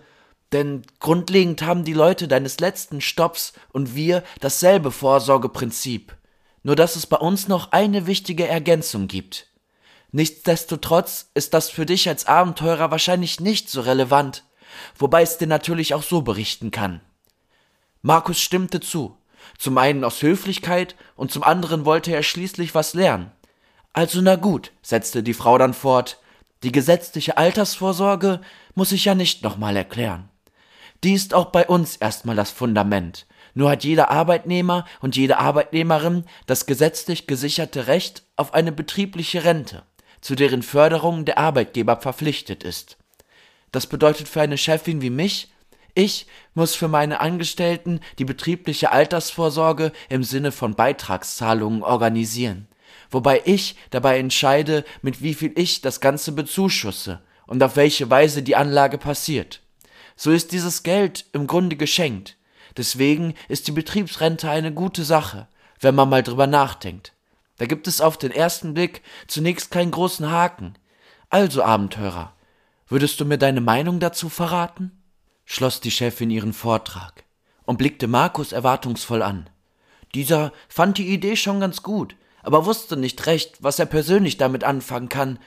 denn 0.52 0.82
grundlegend 1.00 1.62
haben 1.62 1.84
die 1.84 1.92
Leute 1.92 2.28
deines 2.28 2.60
letzten 2.60 3.00
Stopps 3.00 3.52
und 3.72 3.94
wir 3.94 4.22
dasselbe 4.40 4.92
Vorsorgeprinzip, 4.92 6.14
nur 6.62 6.76
dass 6.76 6.96
es 6.96 7.06
bei 7.06 7.16
uns 7.16 7.48
noch 7.48 7.72
eine 7.72 8.06
wichtige 8.06 8.46
Ergänzung 8.46 9.08
gibt. 9.08 9.48
Nichtsdestotrotz 10.12 11.30
ist 11.34 11.52
das 11.52 11.68
für 11.68 11.84
dich 11.84 12.08
als 12.08 12.26
Abenteurer 12.26 12.90
wahrscheinlich 12.90 13.40
nicht 13.40 13.68
so 13.68 13.80
relevant, 13.80 14.44
wobei 14.96 15.22
es 15.22 15.38
dir 15.38 15.48
natürlich 15.48 15.94
auch 15.94 16.02
so 16.02 16.22
berichten 16.22 16.70
kann. 16.70 17.00
Markus 18.06 18.38
stimmte 18.38 18.78
zu, 18.78 19.16
zum 19.58 19.78
einen 19.78 20.04
aus 20.04 20.22
Höflichkeit 20.22 20.94
und 21.16 21.32
zum 21.32 21.42
anderen 21.42 21.84
wollte 21.84 22.12
er 22.12 22.22
schließlich 22.22 22.72
was 22.72 22.94
lernen. 22.94 23.32
Also 23.92 24.20
na 24.22 24.36
gut, 24.36 24.70
setzte 24.80 25.24
die 25.24 25.34
Frau 25.34 25.58
dann 25.58 25.74
fort, 25.74 26.20
die 26.62 26.70
gesetzliche 26.70 27.36
Altersvorsorge 27.36 28.42
muss 28.76 28.92
ich 28.92 29.06
ja 29.06 29.16
nicht 29.16 29.42
nochmal 29.42 29.76
erklären. 29.76 30.28
Die 31.02 31.14
ist 31.14 31.34
auch 31.34 31.46
bei 31.46 31.66
uns 31.66 31.96
erstmal 31.96 32.36
das 32.36 32.52
Fundament. 32.52 33.26
Nur 33.54 33.70
hat 33.70 33.82
jeder 33.82 34.08
Arbeitnehmer 34.08 34.86
und 35.00 35.16
jede 35.16 35.38
Arbeitnehmerin 35.38 36.26
das 36.46 36.66
gesetzlich 36.66 37.26
gesicherte 37.26 37.88
Recht 37.88 38.22
auf 38.36 38.54
eine 38.54 38.70
betriebliche 38.70 39.42
Rente, 39.42 39.82
zu 40.20 40.36
deren 40.36 40.62
Förderung 40.62 41.24
der 41.24 41.38
Arbeitgeber 41.38 41.96
verpflichtet 42.00 42.62
ist. 42.62 42.98
Das 43.72 43.88
bedeutet 43.88 44.28
für 44.28 44.42
eine 44.42 44.58
Chefin 44.58 45.02
wie 45.02 45.10
mich 45.10 45.48
ich 45.96 46.26
muss 46.54 46.74
für 46.74 46.88
meine 46.88 47.20
Angestellten 47.20 48.00
die 48.18 48.26
betriebliche 48.26 48.92
Altersvorsorge 48.92 49.92
im 50.10 50.22
Sinne 50.24 50.52
von 50.52 50.74
Beitragszahlungen 50.74 51.82
organisieren, 51.82 52.68
wobei 53.10 53.42
ich 53.46 53.76
dabei 53.90 54.18
entscheide, 54.18 54.84
mit 55.00 55.22
wie 55.22 55.32
viel 55.34 55.52
ich 55.56 55.80
das 55.80 56.00
Ganze 56.00 56.32
bezuschusse 56.32 57.22
und 57.46 57.62
auf 57.62 57.76
welche 57.76 58.10
Weise 58.10 58.42
die 58.42 58.56
Anlage 58.56 58.98
passiert. 58.98 59.62
So 60.16 60.30
ist 60.30 60.52
dieses 60.52 60.82
Geld 60.82 61.24
im 61.32 61.46
Grunde 61.46 61.76
geschenkt. 61.76 62.36
Deswegen 62.76 63.34
ist 63.48 63.66
die 63.66 63.72
Betriebsrente 63.72 64.50
eine 64.50 64.72
gute 64.72 65.02
Sache, 65.02 65.48
wenn 65.80 65.94
man 65.94 66.10
mal 66.10 66.22
drüber 66.22 66.46
nachdenkt. 66.46 67.14
Da 67.56 67.64
gibt 67.64 67.88
es 67.88 68.02
auf 68.02 68.18
den 68.18 68.32
ersten 68.32 68.74
Blick 68.74 69.00
zunächst 69.28 69.70
keinen 69.70 69.92
großen 69.92 70.30
Haken. 70.30 70.74
Also, 71.30 71.62
Abenteurer, 71.62 72.34
würdest 72.86 73.18
du 73.18 73.24
mir 73.24 73.38
deine 73.38 73.62
Meinung 73.62 73.98
dazu 73.98 74.28
verraten? 74.28 74.92
Schloss 75.46 75.80
die 75.80 75.90
Chefin 75.90 76.28
ihren 76.30 76.52
Vortrag 76.52 77.24
und 77.64 77.78
blickte 77.78 78.08
Markus 78.08 78.52
erwartungsvoll 78.52 79.22
an. 79.22 79.48
Dieser 80.14 80.52
fand 80.68 80.98
die 80.98 81.08
Idee 81.08 81.36
schon 81.36 81.60
ganz 81.60 81.82
gut, 81.82 82.16
aber 82.42 82.66
wusste 82.66 82.96
nicht 82.96 83.24
recht, 83.26 83.62
was 83.62 83.78
er 83.78 83.86
persönlich 83.86 84.36
damit 84.36 84.64
anfangen 84.64 85.08
kann. 85.08 85.38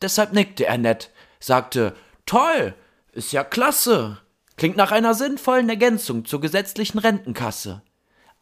Deshalb 0.00 0.32
nickte 0.32 0.66
er 0.66 0.78
nett, 0.78 1.10
sagte 1.38 1.94
Toll, 2.24 2.74
ist 3.12 3.32
ja 3.32 3.44
klasse, 3.44 4.18
klingt 4.56 4.76
nach 4.76 4.92
einer 4.92 5.14
sinnvollen 5.14 5.68
Ergänzung 5.68 6.24
zur 6.24 6.40
gesetzlichen 6.40 6.98
Rentenkasse. 6.98 7.82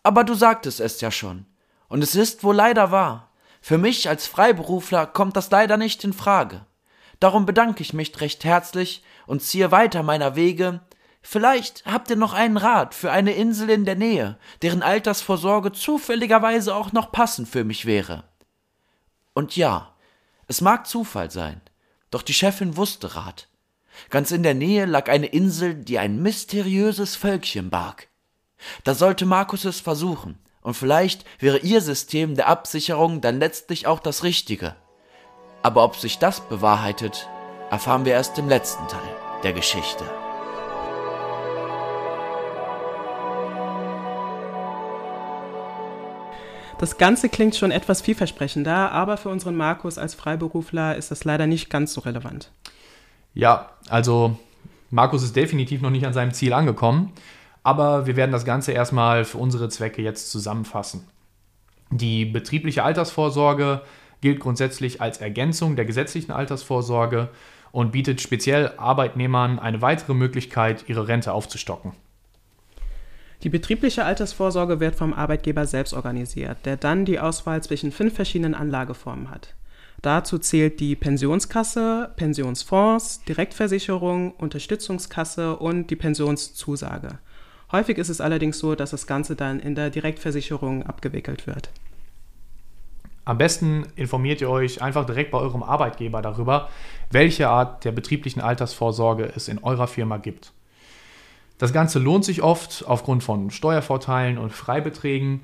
Aber 0.02 0.24
du 0.24 0.34
sagtest 0.34 0.80
es 0.80 1.00
ja 1.00 1.10
schon, 1.10 1.46
und 1.88 2.02
es 2.02 2.14
ist 2.14 2.44
wohl 2.44 2.54
leider 2.54 2.90
wahr. 2.90 3.30
Für 3.60 3.78
mich 3.78 4.08
als 4.08 4.26
Freiberufler 4.26 5.06
kommt 5.06 5.36
das 5.36 5.50
leider 5.50 5.76
nicht 5.76 6.04
in 6.04 6.12
Frage. 6.12 6.64
Darum 7.20 7.46
bedanke 7.46 7.82
ich 7.82 7.92
mich 7.92 8.18
recht 8.20 8.44
herzlich 8.44 9.02
und 9.26 9.42
ziehe 9.42 9.72
weiter 9.72 10.02
meiner 10.02 10.36
Wege, 10.36 10.80
Vielleicht 11.20 11.84
habt 11.84 12.10
ihr 12.10 12.16
noch 12.16 12.32
einen 12.32 12.56
Rat 12.56 12.94
für 12.94 13.10
eine 13.10 13.32
Insel 13.32 13.70
in 13.70 13.84
der 13.84 13.96
Nähe, 13.96 14.38
deren 14.62 14.82
Altersvorsorge 14.82 15.72
zufälligerweise 15.72 16.74
auch 16.74 16.92
noch 16.92 17.12
passend 17.12 17.48
für 17.48 17.64
mich 17.64 17.86
wäre. 17.86 18.24
Und 19.34 19.56
ja, 19.56 19.94
es 20.46 20.60
mag 20.60 20.86
Zufall 20.86 21.30
sein, 21.30 21.60
doch 22.10 22.22
die 22.22 22.34
Chefin 22.34 22.76
wusste 22.76 23.14
Rat. 23.14 23.48
Ganz 24.10 24.30
in 24.30 24.42
der 24.42 24.54
Nähe 24.54 24.86
lag 24.86 25.08
eine 25.08 25.26
Insel, 25.26 25.74
die 25.74 25.98
ein 25.98 26.22
mysteriöses 26.22 27.16
Völkchen 27.16 27.68
barg. 27.68 28.08
Da 28.84 28.94
sollte 28.94 29.26
Markus 29.26 29.64
es 29.64 29.80
versuchen, 29.80 30.38
und 30.62 30.74
vielleicht 30.74 31.24
wäre 31.38 31.58
ihr 31.58 31.80
System 31.80 32.34
der 32.34 32.48
Absicherung 32.48 33.20
dann 33.20 33.38
letztlich 33.38 33.86
auch 33.86 34.00
das 34.00 34.22
richtige. 34.22 34.76
Aber 35.62 35.84
ob 35.84 35.96
sich 35.96 36.18
das 36.18 36.40
bewahrheitet, 36.48 37.28
erfahren 37.70 38.04
wir 38.04 38.12
erst 38.12 38.38
im 38.38 38.48
letzten 38.48 38.86
Teil 38.88 39.16
der 39.42 39.52
Geschichte. 39.52 40.04
Das 46.78 46.96
Ganze 46.96 47.28
klingt 47.28 47.56
schon 47.56 47.72
etwas 47.72 48.02
vielversprechender, 48.02 48.92
aber 48.92 49.16
für 49.16 49.30
unseren 49.30 49.56
Markus 49.56 49.98
als 49.98 50.14
Freiberufler 50.14 50.94
ist 50.94 51.10
das 51.10 51.24
leider 51.24 51.48
nicht 51.48 51.70
ganz 51.70 51.92
so 51.92 52.00
relevant. 52.02 52.52
Ja, 53.34 53.70
also 53.88 54.38
Markus 54.90 55.24
ist 55.24 55.34
definitiv 55.34 55.82
noch 55.82 55.90
nicht 55.90 56.06
an 56.06 56.12
seinem 56.12 56.32
Ziel 56.32 56.52
angekommen, 56.52 57.12
aber 57.64 58.06
wir 58.06 58.14
werden 58.14 58.30
das 58.30 58.44
Ganze 58.44 58.70
erstmal 58.70 59.24
für 59.24 59.38
unsere 59.38 59.68
Zwecke 59.68 60.02
jetzt 60.02 60.30
zusammenfassen. 60.30 61.04
Die 61.90 62.24
betriebliche 62.24 62.84
Altersvorsorge 62.84 63.82
gilt 64.20 64.38
grundsätzlich 64.38 65.00
als 65.00 65.18
Ergänzung 65.18 65.74
der 65.74 65.84
gesetzlichen 65.84 66.30
Altersvorsorge 66.30 67.28
und 67.72 67.90
bietet 67.90 68.20
speziell 68.20 68.72
Arbeitnehmern 68.76 69.58
eine 69.58 69.82
weitere 69.82 70.14
Möglichkeit, 70.14 70.84
ihre 70.88 71.08
Rente 71.08 71.32
aufzustocken. 71.32 71.92
Die 73.44 73.48
betriebliche 73.48 74.04
Altersvorsorge 74.04 74.80
wird 74.80 74.96
vom 74.96 75.14
Arbeitgeber 75.14 75.64
selbst 75.66 75.94
organisiert, 75.94 76.58
der 76.64 76.76
dann 76.76 77.04
die 77.04 77.20
Auswahl 77.20 77.62
zwischen 77.62 77.92
fünf 77.92 78.14
verschiedenen 78.14 78.54
Anlageformen 78.54 79.30
hat. 79.30 79.54
Dazu 80.02 80.38
zählt 80.38 80.80
die 80.80 80.96
Pensionskasse, 80.96 82.12
Pensionsfonds, 82.16 83.22
Direktversicherung, 83.24 84.32
Unterstützungskasse 84.32 85.56
und 85.56 85.88
die 85.90 85.96
Pensionszusage. 85.96 87.18
Häufig 87.70 87.98
ist 87.98 88.08
es 88.08 88.20
allerdings 88.20 88.58
so, 88.58 88.74
dass 88.74 88.90
das 88.90 89.06
Ganze 89.06 89.36
dann 89.36 89.60
in 89.60 89.74
der 89.74 89.90
Direktversicherung 89.90 90.84
abgewickelt 90.84 91.46
wird. 91.46 91.70
Am 93.24 93.38
besten 93.38 93.86
informiert 93.94 94.40
ihr 94.40 94.48
euch 94.48 94.80
einfach 94.80 95.04
direkt 95.04 95.32
bei 95.32 95.38
eurem 95.38 95.62
Arbeitgeber 95.62 96.22
darüber, 96.22 96.70
welche 97.10 97.48
Art 97.48 97.84
der 97.84 97.92
betrieblichen 97.92 98.40
Altersvorsorge 98.40 99.32
es 99.36 99.48
in 99.48 99.58
eurer 99.58 99.86
Firma 99.86 100.16
gibt. 100.16 100.52
Das 101.58 101.72
Ganze 101.72 101.98
lohnt 101.98 102.24
sich 102.24 102.42
oft 102.42 102.84
aufgrund 102.86 103.24
von 103.24 103.50
Steuervorteilen 103.50 104.38
und 104.38 104.52
Freibeträgen, 104.52 105.42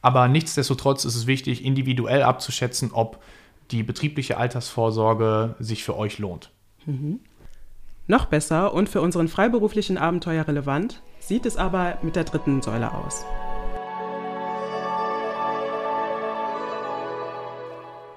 aber 0.00 0.26
nichtsdestotrotz 0.26 1.04
ist 1.04 1.14
es 1.14 1.28
wichtig, 1.28 1.64
individuell 1.64 2.24
abzuschätzen, 2.24 2.90
ob 2.92 3.22
die 3.70 3.84
betriebliche 3.84 4.36
Altersvorsorge 4.36 5.54
sich 5.60 5.84
für 5.84 5.96
euch 5.96 6.18
lohnt. 6.18 6.50
Mhm. 6.84 7.20
Noch 8.08 8.26
besser 8.26 8.74
und 8.74 8.88
für 8.88 9.00
unseren 9.00 9.28
freiberuflichen 9.28 9.96
Abenteuer 9.96 10.46
relevant 10.46 11.00
sieht 11.20 11.46
es 11.46 11.56
aber 11.56 11.98
mit 12.02 12.16
der 12.16 12.24
dritten 12.24 12.60
Säule 12.60 12.92
aus. 12.92 13.24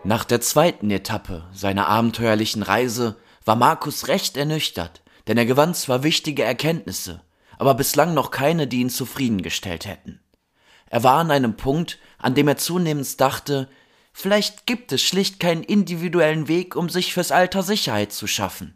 Nach 0.04 0.24
der 0.24 0.42
zweiten 0.42 0.90
Etappe 0.90 1.44
seiner 1.54 1.88
abenteuerlichen 1.88 2.64
Reise 2.64 3.16
war 3.44 3.56
Markus 3.56 4.08
recht 4.08 4.38
ernüchtert, 4.38 5.04
denn 5.28 5.38
er 5.38 5.46
gewann 5.46 5.76
zwar 5.76 6.04
wichtige 6.04 6.44
Erkenntnisse, 6.44 7.22
aber 7.58 7.74
bislang 7.74 8.14
noch 8.14 8.32
keine, 8.32 8.68
die 8.68 8.82
ihn 8.82 8.90
zufriedengestellt 8.90 9.86
hätten. 9.86 10.20
Er 10.90 11.04
war 11.04 11.20
an 11.20 11.32
einem 11.32 11.58
Punkt, 11.58 12.00
an 12.18 12.36
dem 12.36 12.48
er 12.48 12.58
zunehmend 12.58 13.20
dachte, 13.20 13.70
vielleicht 14.14 14.66
gibt 14.66 14.92
es 14.92 15.02
schlicht 15.02 15.40
keinen 15.40 15.64
individuellen 15.64 16.48
Weg, 16.48 16.76
um 16.76 16.90
sich 16.90 17.14
fürs 17.14 17.32
Alter 17.32 17.64
Sicherheit 17.64 18.14
zu 18.14 18.28
schaffen. 18.28 18.76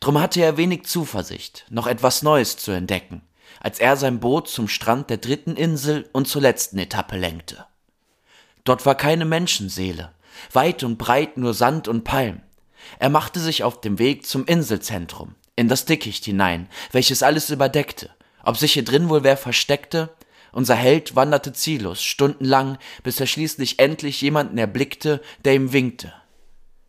Drum 0.00 0.20
hatte 0.20 0.40
er 0.40 0.56
wenig 0.56 0.84
Zuversicht, 0.84 1.66
noch 1.70 1.86
etwas 1.86 2.22
Neues 2.22 2.56
zu 2.56 2.72
entdecken, 2.72 3.22
als 3.60 3.78
er 3.78 3.96
sein 3.96 4.20
Boot 4.20 4.48
zum 4.48 4.68
Strand 4.68 5.10
der 5.10 5.16
dritten 5.18 5.56
Insel 5.56 6.08
und 6.12 6.28
zur 6.28 6.42
letzten 6.42 6.78
Etappe 6.78 7.16
lenkte. 7.16 7.66
Dort 8.64 8.86
war 8.86 8.94
keine 8.94 9.24
Menschenseele, 9.24 10.12
weit 10.52 10.84
und 10.84 10.98
breit 10.98 11.36
nur 11.36 11.54
Sand 11.54 11.88
und 11.88 12.04
Palm. 12.04 12.42
Er 12.98 13.08
machte 13.08 13.40
sich 13.40 13.64
auf 13.64 13.80
dem 13.80 13.98
Weg 13.98 14.26
zum 14.26 14.44
Inselzentrum, 14.44 15.34
in 15.62 15.68
das 15.68 15.84
Dickicht 15.84 16.24
hinein, 16.24 16.68
welches 16.90 17.22
alles 17.22 17.48
überdeckte. 17.48 18.10
Ob 18.42 18.58
sich 18.58 18.72
hier 18.72 18.84
drin 18.84 19.08
wohl 19.08 19.22
wer 19.22 19.36
versteckte? 19.36 20.10
Unser 20.50 20.74
Held 20.74 21.14
wanderte 21.14 21.52
ziellos, 21.52 22.02
stundenlang, 22.02 22.78
bis 23.04 23.20
er 23.20 23.26
schließlich 23.26 23.78
endlich 23.78 24.20
jemanden 24.20 24.58
erblickte, 24.58 25.22
der 25.44 25.54
ihm 25.54 25.72
winkte. 25.72 26.12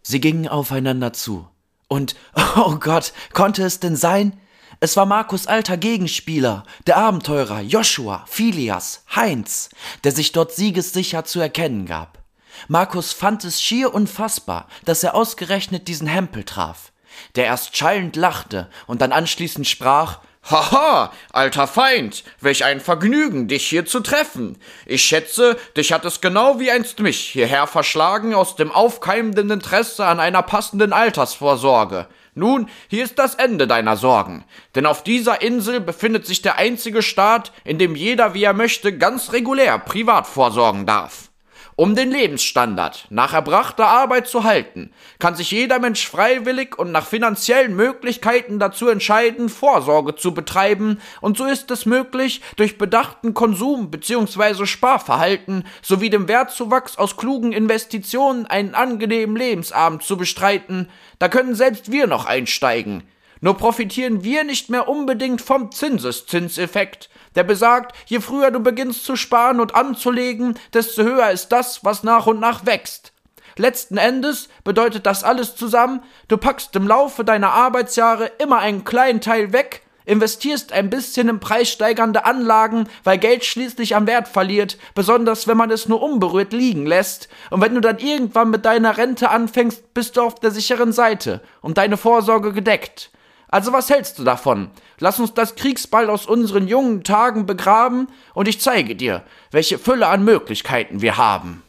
Sie 0.02 0.20
gingen 0.20 0.48
aufeinander 0.48 1.14
zu. 1.14 1.48
Und, 1.88 2.16
oh 2.56 2.78
Gott, 2.80 3.14
konnte 3.32 3.64
es 3.64 3.80
denn 3.80 3.96
sein? 3.96 4.40
Es 4.80 4.98
war 4.98 5.06
Markus 5.06 5.46
alter 5.46 5.78
Gegenspieler, 5.78 6.64
der 6.88 6.98
Abenteurer 6.98 7.62
Joshua, 7.62 8.26
Philias, 8.28 9.06
Heinz, 9.16 9.70
der 10.04 10.12
sich 10.12 10.32
dort 10.32 10.52
siegessicher 10.52 11.24
zu 11.26 11.40
erkennen 11.40 11.86
gab. 11.86 12.24
Markus 12.68 13.14
fand 13.14 13.44
es 13.46 13.62
schier 13.62 13.94
unfassbar, 13.94 14.68
dass 14.84 15.04
er 15.04 15.14
ausgerechnet 15.14 15.88
diesen 15.88 16.08
Hempel 16.08 16.44
traf 16.44 16.93
der 17.36 17.46
erst 17.46 17.76
schallend 17.78 18.16
lachte 18.16 18.70
und 18.88 19.02
dann 19.02 19.12
anschließend 19.12 19.68
sprach 19.68 20.20
Haha, 20.50 21.14
alter 21.32 21.68
Feind, 21.68 22.26
welch 22.42 22.66
ein 22.66 22.82
Vergnügen, 22.82 23.48
dich 23.48 23.66
hier 23.66 23.86
zu 23.86 24.02
treffen. 24.02 24.58
Ich 24.86 25.02
schätze, 25.02 25.58
dich 25.78 25.94
hat 25.94 26.04
es 26.04 26.20
genau 26.20 26.60
wie 26.60 26.70
einst 26.70 27.00
mich 27.00 27.18
hierher 27.20 27.66
verschlagen 27.66 28.36
aus 28.36 28.58
dem 28.58 28.70
aufkeimenden 28.70 29.50
Interesse 29.50 30.06
an 30.06 30.20
einer 30.20 30.42
passenden 30.42 30.92
Altersvorsorge. 30.92 32.08
Nun, 32.36 32.68
hier 32.90 33.06
ist 33.06 33.20
das 33.20 33.36
Ende 33.36 33.68
deiner 33.68 33.96
Sorgen, 33.96 34.44
denn 34.76 34.86
auf 34.86 35.04
dieser 35.04 35.42
Insel 35.42 35.80
befindet 35.80 36.26
sich 36.26 36.42
der 36.42 36.58
einzige 36.58 37.04
Staat, 37.04 37.54
in 37.64 37.78
dem 37.78 37.96
jeder, 37.96 38.34
wie 38.34 38.44
er 38.44 38.54
möchte, 38.54 38.98
ganz 38.98 39.32
regulär 39.32 39.80
privat 39.80 40.28
vorsorgen 40.28 40.86
darf. 40.86 41.30
Um 41.76 41.96
den 41.96 42.12
Lebensstandard 42.12 43.08
nach 43.10 43.34
erbrachter 43.34 43.88
Arbeit 43.88 44.28
zu 44.28 44.44
halten, 44.44 44.92
kann 45.18 45.36
sich 45.36 45.50
jeder 45.50 45.80
Mensch 45.80 46.08
freiwillig 46.08 46.78
und 46.78 46.92
nach 46.92 47.08
finanziellen 47.08 47.76
Möglichkeiten 47.76 48.60
dazu 48.60 48.90
entscheiden, 48.90 49.50
Vorsorge 49.50 50.16
zu 50.16 50.36
betreiben, 50.36 51.02
und 51.20 51.36
so 51.36 51.46
ist 51.46 51.72
es 51.72 51.88
möglich, 51.88 52.42
durch 52.58 52.78
bedachten 52.78 53.34
Konsum 53.34 53.90
bzw. 53.90 54.68
Sparverhalten 54.68 55.66
sowie 55.82 56.12
dem 56.12 56.28
Wertzuwachs 56.28 56.98
aus 56.98 57.18
klugen 57.18 57.52
Investitionen 57.52 58.46
einen 58.46 58.76
angenehmen 58.76 59.36
Lebensabend 59.36 60.04
zu 60.04 60.16
bestreiten. 60.16 60.90
Da 61.18 61.28
können 61.28 61.56
selbst 61.56 61.92
wir 61.92 62.06
noch 62.06 62.26
einsteigen. 62.26 63.02
Nur 63.42 63.58
profitieren 63.58 64.24
wir 64.24 64.44
nicht 64.44 64.70
mehr 64.70 64.88
unbedingt 64.88 65.42
vom 65.42 65.72
Zinseszinseffekt, 65.72 67.10
der 67.36 67.44
besagt, 67.44 67.96
je 68.06 68.20
früher 68.20 68.52
du 68.52 68.60
beginnst 68.60 69.06
zu 69.06 69.16
sparen 69.16 69.60
und 69.60 69.76
anzulegen, 69.76 70.60
desto 70.74 71.04
höher 71.04 71.32
ist 71.32 71.50
das, 71.50 71.84
was 71.84 72.04
nach 72.04 72.28
und 72.28 72.40
nach 72.40 72.66
wächst. 72.66 73.14
Letzten 73.58 73.98
Endes 73.98 74.50
bedeutet 74.64 75.06
das 75.06 75.24
alles 75.24 75.56
zusammen, 75.56 76.02
du 76.28 76.38
packst 76.38 76.76
im 76.76 76.88
Laufe 76.88 77.24
deiner 77.24 77.52
Arbeitsjahre 77.52 78.32
immer 78.40 78.60
einen 78.60 78.84
kleinen 78.84 79.22
Teil 79.22 79.54
weg, 79.54 79.84
investierst 80.06 80.74
ein 80.74 80.90
bisschen 80.90 81.30
in 81.30 81.40
preissteigernde 81.40 82.26
Anlagen, 82.26 82.90
weil 83.04 83.18
Geld 83.18 83.46
schließlich 83.46 83.96
am 83.96 84.08
Wert 84.08 84.28
verliert, 84.28 84.78
besonders 84.96 85.48
wenn 85.48 85.58
man 85.58 85.72
es 85.72 85.88
nur 85.88 86.02
unberührt 86.02 86.52
liegen 86.52 86.86
lässt, 86.86 87.30
und 87.52 87.62
wenn 87.62 87.76
du 87.76 87.82
dann 87.82 88.00
irgendwann 88.00 88.50
mit 88.50 88.66
deiner 88.66 88.98
Rente 88.98 89.30
anfängst, 89.30 89.94
bist 89.94 90.18
du 90.18 90.22
auf 90.22 90.36
der 90.36 90.52
sicheren 90.52 90.92
Seite 90.92 91.42
und 91.62 91.78
deine 91.78 91.98
Vorsorge 91.98 92.54
gedeckt. 92.54 93.12
Also 93.54 93.72
was 93.72 93.92
hältst 93.92 94.18
du 94.18 94.24
davon? 94.24 94.72
Lass 94.98 95.20
uns 95.20 95.36
das 95.36 95.54
Kriegsball 95.54 96.10
aus 96.10 96.26
unseren 96.26 96.68
jungen 96.68 97.04
Tagen 97.04 97.46
begraben 97.46 98.08
und 98.34 98.48
ich 98.48 98.60
zeige 98.60 98.96
dir, 98.96 99.22
welche 99.52 99.78
Fülle 99.78 100.08
an 100.08 100.24
Möglichkeiten 100.24 101.04
wir 101.04 101.18
haben. 101.18 101.62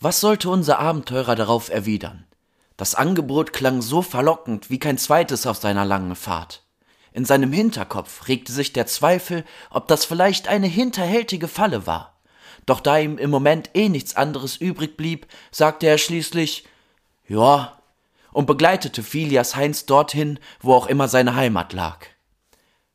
Was 0.00 0.18
sollte 0.18 0.50
unser 0.50 0.80
Abenteurer 0.80 1.36
darauf 1.36 1.70
erwidern? 1.70 2.26
Das 2.76 2.96
Angebot 2.96 3.52
klang 3.52 3.82
so 3.82 4.02
verlockend 4.02 4.68
wie 4.68 4.80
kein 4.80 4.98
zweites 4.98 5.46
auf 5.46 5.58
seiner 5.58 5.84
langen 5.84 6.16
Fahrt. 6.16 6.64
In 7.12 7.24
seinem 7.24 7.52
Hinterkopf 7.52 8.26
regte 8.26 8.50
sich 8.50 8.72
der 8.72 8.88
Zweifel, 8.88 9.44
ob 9.70 9.86
das 9.86 10.06
vielleicht 10.06 10.48
eine 10.48 10.66
hinterhältige 10.66 11.46
Falle 11.46 11.86
war. 11.86 12.18
Doch 12.66 12.80
da 12.80 12.98
ihm 12.98 13.16
im 13.16 13.30
Moment 13.30 13.70
eh 13.74 13.88
nichts 13.88 14.16
anderes 14.16 14.56
übrig 14.56 14.96
blieb, 14.96 15.28
sagte 15.52 15.86
er 15.86 15.98
schließlich 15.98 16.64
Ja, 17.28 17.77
und 18.38 18.46
begleitete 18.46 19.02
Philias 19.02 19.56
Heinz 19.56 19.84
dorthin, 19.84 20.38
wo 20.60 20.72
auch 20.72 20.86
immer 20.86 21.08
seine 21.08 21.34
Heimat 21.34 21.72
lag. 21.72 22.06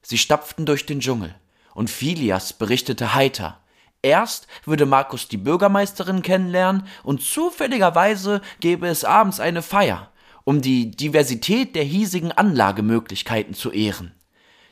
Sie 0.02 0.18
stapften 0.18 0.66
durch 0.66 0.86
den 0.86 1.02
Dschungel, 1.02 1.36
und 1.74 1.90
Philias 1.90 2.54
berichtete 2.54 3.14
heiter. 3.14 3.60
Erst 4.02 4.48
würde 4.64 4.86
Markus 4.86 5.28
die 5.28 5.36
Bürgermeisterin 5.36 6.22
kennenlernen, 6.22 6.88
und 7.04 7.22
zufälligerweise 7.22 8.40
gäbe 8.62 8.88
es 8.88 9.04
abends 9.04 9.42
eine 9.42 9.62
Feier, 9.62 10.14
um 10.46 10.62
die 10.62 10.92
Diversität 10.92 11.76
der 11.76 11.84
hiesigen 11.84 12.32
Anlagemöglichkeiten 12.32 13.54
zu 13.54 13.70
ehren. 13.70 14.14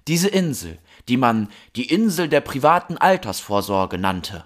Diese 0.08 0.30
Insel, 0.30 0.80
die 1.10 1.18
man 1.18 1.50
die 1.76 1.90
Insel 1.94 2.30
der 2.30 2.40
privaten 2.40 2.98
Altersvorsorge 2.98 3.98
nannte, 3.98 4.46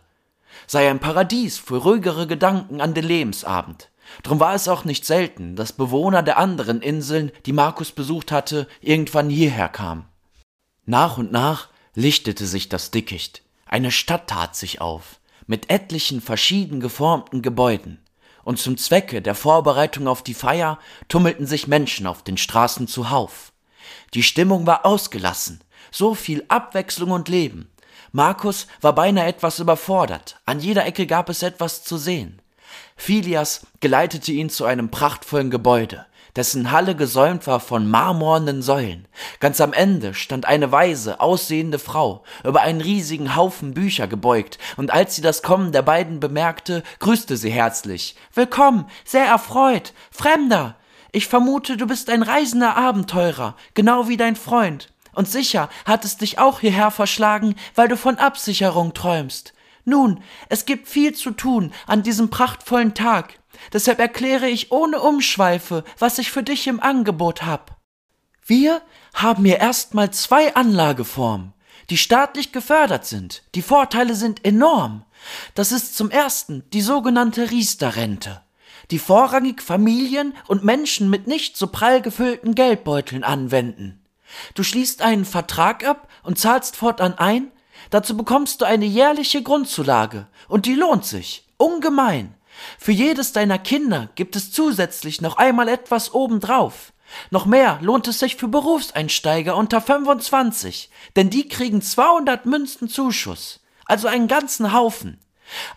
sei 0.66 0.90
ein 0.90 1.00
Paradies 1.00 1.60
für 1.60 1.78
ruhigere 1.78 2.26
Gedanken 2.26 2.82
an 2.82 2.96
den 2.96 3.06
Lebensabend. 3.06 3.92
Drum 4.24 4.40
war 4.40 4.54
es 4.54 4.68
auch 4.68 4.86
nicht 4.86 5.06
selten, 5.06 5.56
dass 5.56 5.74
Bewohner 5.74 6.24
der 6.24 6.38
anderen 6.38 6.82
Inseln, 6.82 7.32
die 7.46 7.54
Markus 7.54 7.92
besucht 7.92 8.32
hatte, 8.32 8.68
irgendwann 8.82 9.30
hierher 9.30 9.70
kamen. 9.70 10.06
Nach 10.86 11.18
und 11.18 11.32
nach 11.32 11.70
lichtete 11.96 12.46
sich 12.46 12.70
das 12.70 12.92
Dickicht. 12.92 13.42
Eine 13.66 13.92
Stadt 13.92 14.28
tat 14.28 14.56
sich 14.56 14.82
auf, 14.82 15.20
mit 15.48 15.70
etlichen 15.70 16.22
verschieden 16.22 16.80
geformten 16.80 17.42
Gebäuden. 17.42 18.00
und 18.44 18.60
zum 18.60 18.78
Zwecke 18.78 19.24
der 19.24 19.34
Vorbereitung 19.34 20.08
auf 20.08 20.22
die 20.22 20.36
Feier 20.36 20.78
tummelten 21.10 21.48
sich 21.48 21.68
Menschen 21.68 22.06
auf 22.06 22.24
den 22.24 22.38
Straßen 22.38 22.88
zuhauf. 22.88 23.52
Die 24.14 24.22
Stimmung 24.24 24.68
war 24.68 24.86
ausgelassen, 24.86 25.62
so 25.92 26.14
viel 26.14 26.46
Abwechslung 26.48 27.12
und 27.12 27.28
Leben. 27.28 27.72
Markus 28.12 28.68
war 28.82 28.94
beinahe 28.94 29.26
etwas 29.26 29.60
überfordert, 29.60 30.40
an 30.46 30.60
jeder 30.60 30.86
Ecke 30.86 31.08
gab 31.08 31.30
es 31.30 31.42
etwas 31.42 31.84
zu 31.84 31.98
sehen. 31.98 32.40
Philias 32.98 33.68
geleitete 33.82 34.32
ihn 34.32 34.50
zu 34.50 34.66
einem 34.66 34.90
prachtvollen 34.90 35.52
Gebäude, 35.52 36.06
dessen 36.36 36.72
Halle 36.72 36.96
gesäumt 36.96 37.46
war 37.46 37.60
von 37.60 37.90
marmornen 37.90 38.62
Säulen. 38.62 39.08
Ganz 39.40 39.62
am 39.62 39.74
Ende 39.74 40.14
stand 40.14 40.46
eine 40.46 40.72
weise, 40.72 41.20
aussehende 41.20 41.78
Frau, 41.78 42.24
über 42.44 42.62
einen 42.62 42.82
riesigen 42.82 43.36
Haufen 43.36 43.74
Bücher 43.74 44.08
gebeugt, 44.08 44.58
und 44.78 44.92
als 44.92 45.16
sie 45.16 45.22
das 45.22 45.44
Kommen 45.44 45.72
der 45.72 45.84
beiden 45.84 46.20
bemerkte, 46.20 46.84
grüßte 47.00 47.38
sie 47.38 47.52
herzlich. 47.52 48.16
Willkommen, 48.34 48.88
sehr 49.04 49.26
erfreut, 49.26 49.94
Fremder. 50.10 50.76
Ich 51.12 51.28
vermute, 51.28 51.78
du 51.78 51.88
bist 51.88 52.10
ein 52.10 52.24
reisender 52.24 52.76
Abenteurer, 52.76 53.56
genau 53.74 54.08
wie 54.08 54.18
dein 54.18 54.36
Freund. 54.36 54.92
Und 55.14 55.30
sicher 55.30 55.70
hat 55.86 56.04
es 56.04 56.18
dich 56.18 56.40
auch 56.40 56.60
hierher 56.60 56.92
verschlagen, 56.92 57.56
weil 57.74 57.88
du 57.88 57.96
von 57.96 58.18
Absicherung 58.18 58.94
träumst. 58.94 59.54
Nun, 59.86 60.22
es 60.50 60.66
gibt 60.66 60.88
viel 60.88 61.14
zu 61.14 61.32
tun 61.32 61.72
an 61.86 62.02
diesem 62.04 62.30
prachtvollen 62.30 62.96
Tag. 62.96 63.40
Deshalb 63.72 64.00
erkläre 64.00 64.50
ich 64.50 64.72
ohne 64.72 65.00
Umschweife, 65.00 65.84
was 66.00 66.18
ich 66.18 66.32
für 66.32 66.44
dich 66.44 66.68
im 66.68 66.82
Angebot 66.82 67.44
hab. 67.44 67.78
Wir 68.46 68.82
haben 69.14 69.46
hier 69.46 69.60
erstmal 69.60 70.12
zwei 70.12 70.56
Anlageformen, 70.56 71.54
die 71.90 71.98
staatlich 71.98 72.52
gefördert 72.52 73.06
sind. 73.06 73.44
Die 73.54 73.62
Vorteile 73.62 74.16
sind 74.16 74.44
enorm. 74.44 75.06
Das 75.54 75.72
ist 75.72 75.96
zum 75.96 76.12
ersten 76.12 76.64
die 76.72 76.82
sogenannte 76.82 77.50
Riester-Rente, 77.52 78.42
die 78.92 79.00
vorrangig 79.00 79.62
Familien 79.62 80.36
und 80.48 80.64
Menschen 80.64 81.10
mit 81.10 81.28
nicht 81.28 81.58
so 81.58 81.68
prall 81.68 82.02
gefüllten 82.02 82.56
Geldbeuteln 82.56 83.24
anwenden. 83.24 84.04
Du 84.54 84.64
schließt 84.64 85.02
einen 85.02 85.26
Vertrag 85.26 85.84
ab 85.88 86.08
und 86.24 86.40
zahlst 86.40 86.76
fortan 86.76 87.14
ein, 87.14 87.52
dazu 87.90 88.18
bekommst 88.18 88.62
du 88.62 88.66
eine 88.66 88.86
jährliche 88.86 89.44
Grundzulage, 89.44 90.28
und 90.48 90.66
die 90.66 90.76
lohnt 90.76 91.06
sich, 91.06 91.48
ungemein. 91.58 92.36
Für 92.78 92.92
jedes 92.92 93.34
deiner 93.34 93.60
Kinder 93.60 94.10
gibt 94.16 94.36
es 94.36 94.52
zusätzlich 94.52 95.22
noch 95.22 95.38
einmal 95.38 95.68
etwas 95.68 96.14
obendrauf. 96.14 96.94
Noch 97.30 97.46
mehr 97.46 97.80
lohnt 97.82 98.08
es 98.08 98.20
sich 98.20 98.36
für 98.36 98.48
Berufseinsteiger 98.48 99.56
unter 99.56 99.82
25, 99.82 100.90
denn 101.16 101.30
die 101.30 101.48
kriegen 101.48 101.82
200 101.82 102.46
Münzen 102.46 102.90
Zuschuss, 102.90 103.62
also 103.86 104.08
einen 104.08 104.28
ganzen 104.28 104.74
Haufen. 104.74 105.20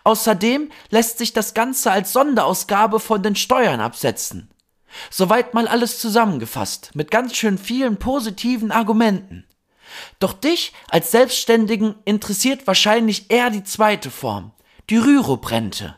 Außerdem 0.03 0.71
lässt 0.89 1.19
sich 1.19 1.33
das 1.33 1.53
Ganze 1.53 1.91
als 1.91 2.13
Sonderausgabe 2.13 2.99
von 2.99 3.21
den 3.21 3.35
Steuern 3.35 3.79
absetzen. 3.79 4.49
Soweit 5.11 5.53
mal 5.53 5.67
alles 5.67 5.99
zusammengefasst, 5.99 6.91
mit 6.95 7.11
ganz 7.11 7.35
schön 7.35 7.59
vielen 7.59 7.97
positiven 7.97 8.71
Argumenten. 8.71 9.45
Doch 10.19 10.33
dich 10.33 10.73
als 10.89 11.11
Selbstständigen 11.11 11.95
interessiert 12.05 12.67
wahrscheinlich 12.67 13.29
eher 13.29 13.49
die 13.49 13.63
zweite 13.63 14.11
Form, 14.11 14.51
die 14.89 14.97
Rürup-Rente. 14.97 15.95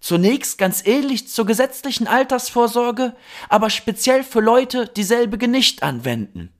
Zunächst 0.00 0.56
ganz 0.56 0.86
ähnlich 0.86 1.28
zur 1.28 1.44
gesetzlichen 1.44 2.06
Altersvorsorge, 2.06 3.14
aber 3.48 3.68
speziell 3.68 4.24
für 4.24 4.40
Leute, 4.40 4.86
die 4.86 5.04
selbige 5.04 5.46
nicht 5.46 5.82
anwenden. 5.82 6.52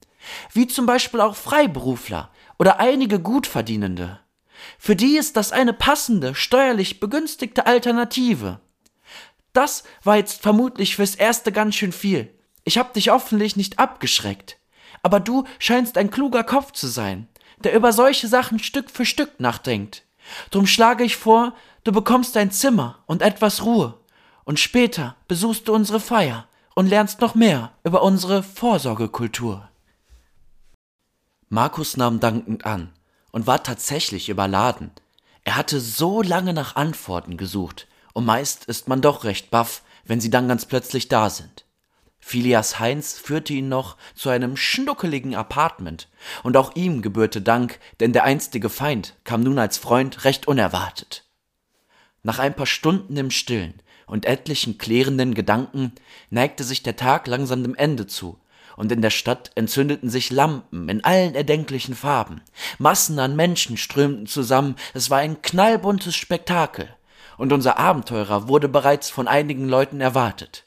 Wie 0.53 0.67
zum 0.67 0.85
Beispiel 0.85 1.21
auch 1.21 1.37
Freiberufler 1.37 2.31
oder 2.59 2.79
einige 2.79 3.19
Gutverdienende. 3.19 4.21
Für 4.79 4.95
die 4.95 5.17
ist 5.17 5.39
das 5.39 5.53
eine 5.53 5.73
passende, 5.73 6.35
steuerlich 6.35 7.01
begünstigte 7.01 7.65
Alternative. 7.65 8.61
Das 9.55 9.85
war 10.05 10.17
jetzt 10.17 10.43
vermutlich 10.43 10.97
fürs 10.97 11.15
Erste 11.15 11.51
ganz 11.51 11.75
schön 11.75 11.93
viel. 11.93 12.39
Ich 12.65 12.77
hab 12.77 12.93
dich 12.93 13.09
hoffentlich 13.09 13.57
nicht 13.57 13.79
abgeschreckt. 13.79 14.60
Aber 15.03 15.21
du 15.21 15.45
scheinst 15.59 15.97
ein 15.99 16.11
kluger 16.11 16.45
Kopf 16.45 16.73
zu 16.73 16.87
sein, 16.87 17.29
der 17.65 17.75
über 17.75 17.93
solche 17.93 18.29
Sachen 18.29 18.59
Stück 18.59 18.91
für 18.91 19.05
Stück 19.05 19.41
nachdenkt. 19.41 20.05
Drum 20.51 20.67
schlage 20.67 21.05
ich 21.05 21.17
vor, 21.17 21.55
Du 21.83 21.93
bekommst 21.93 22.37
ein 22.37 22.51
Zimmer 22.51 22.99
und 23.07 23.23
etwas 23.23 23.65
Ruhe, 23.65 23.95
und 24.45 24.61
später 24.61 25.17
besuchst 25.29 25.69
du 25.69 25.75
unsere 25.75 26.01
Feier 26.01 26.47
und 26.75 26.89
lernst 26.89 27.21
noch 27.21 27.35
mehr 27.35 27.73
über 27.85 28.03
unsere 28.03 28.43
Vorsorgekultur. 28.43 29.69
Markus 31.49 31.97
nahm 31.97 32.21
dankend 32.21 32.67
an 32.67 32.93
und 33.33 33.47
war 33.47 33.63
tatsächlich 33.63 34.29
überladen. 34.29 34.91
Er 35.43 35.57
hatte 35.57 35.81
so 35.81 36.21
lange 36.21 36.53
nach 36.53 36.77
Antworten 36.77 37.37
gesucht, 37.37 37.87
und 38.13 38.27
meist 38.27 38.67
ist 38.67 38.89
man 38.89 39.01
doch 39.01 39.25
recht 39.25 39.51
baff, 39.51 39.83
wenn 40.05 40.21
sie 40.21 40.31
dann 40.31 40.49
ganz 40.49 40.67
plötzlich 40.67 41.09
da 41.09 41.31
sind. 41.31 41.65
Phileas 42.21 42.79
Heinz 42.79 43.19
führte 43.19 43.53
ihn 43.55 43.69
noch 43.69 43.97
zu 44.15 44.29
einem 44.29 44.57
schnuckeligen 44.57 45.35
Apartment, 45.35 46.09
und 46.43 46.57
auch 46.57 46.77
ihm 46.77 47.03
gebührte 47.03 47.43
Dank, 47.43 47.81
denn 47.99 48.13
der 48.13 48.25
einstige 48.25 48.69
Feind 48.69 49.15
kam 49.25 49.43
nun 49.43 49.59
als 49.59 49.79
Freund 49.79 50.25
recht 50.25 50.47
unerwartet. 50.47 51.25
Nach 52.23 52.39
ein 52.39 52.55
paar 52.55 52.67
Stunden 52.67 53.17
im 53.17 53.31
Stillen 53.31 53.75
und 54.07 54.27
etlichen 54.27 54.77
klärenden 54.77 55.35
Gedanken 55.35 55.93
neigte 56.29 56.65
sich 56.65 56.83
der 56.83 56.97
Tag 56.97 57.27
langsam 57.27 57.63
dem 57.63 57.75
Ende 57.75 58.07
zu, 58.07 58.39
und 58.77 58.93
in 58.93 59.03
der 59.03 59.11
Stadt 59.11 59.51
entzündeten 59.55 60.11
sich 60.11 60.31
Lampen 60.31 60.89
in 60.89 61.03
allen 61.05 61.35
erdenklichen 61.35 61.95
Farben. 61.95 62.43
Massen 62.79 63.19
an 63.19 63.37
Menschen 63.37 63.77
strömten 63.77 64.27
zusammen, 64.27 64.77
es 64.95 65.11
war 65.11 65.19
ein 65.19 65.43
knallbuntes 65.43 66.15
Spektakel, 66.15 66.89
und 67.39 67.53
unser 67.53 67.79
Abenteurer 67.79 68.49
wurde 68.49 68.69
bereits 68.69 69.11
von 69.11 69.27
einigen 69.27 69.69
Leuten 69.69 70.01
erwartet. 70.01 70.67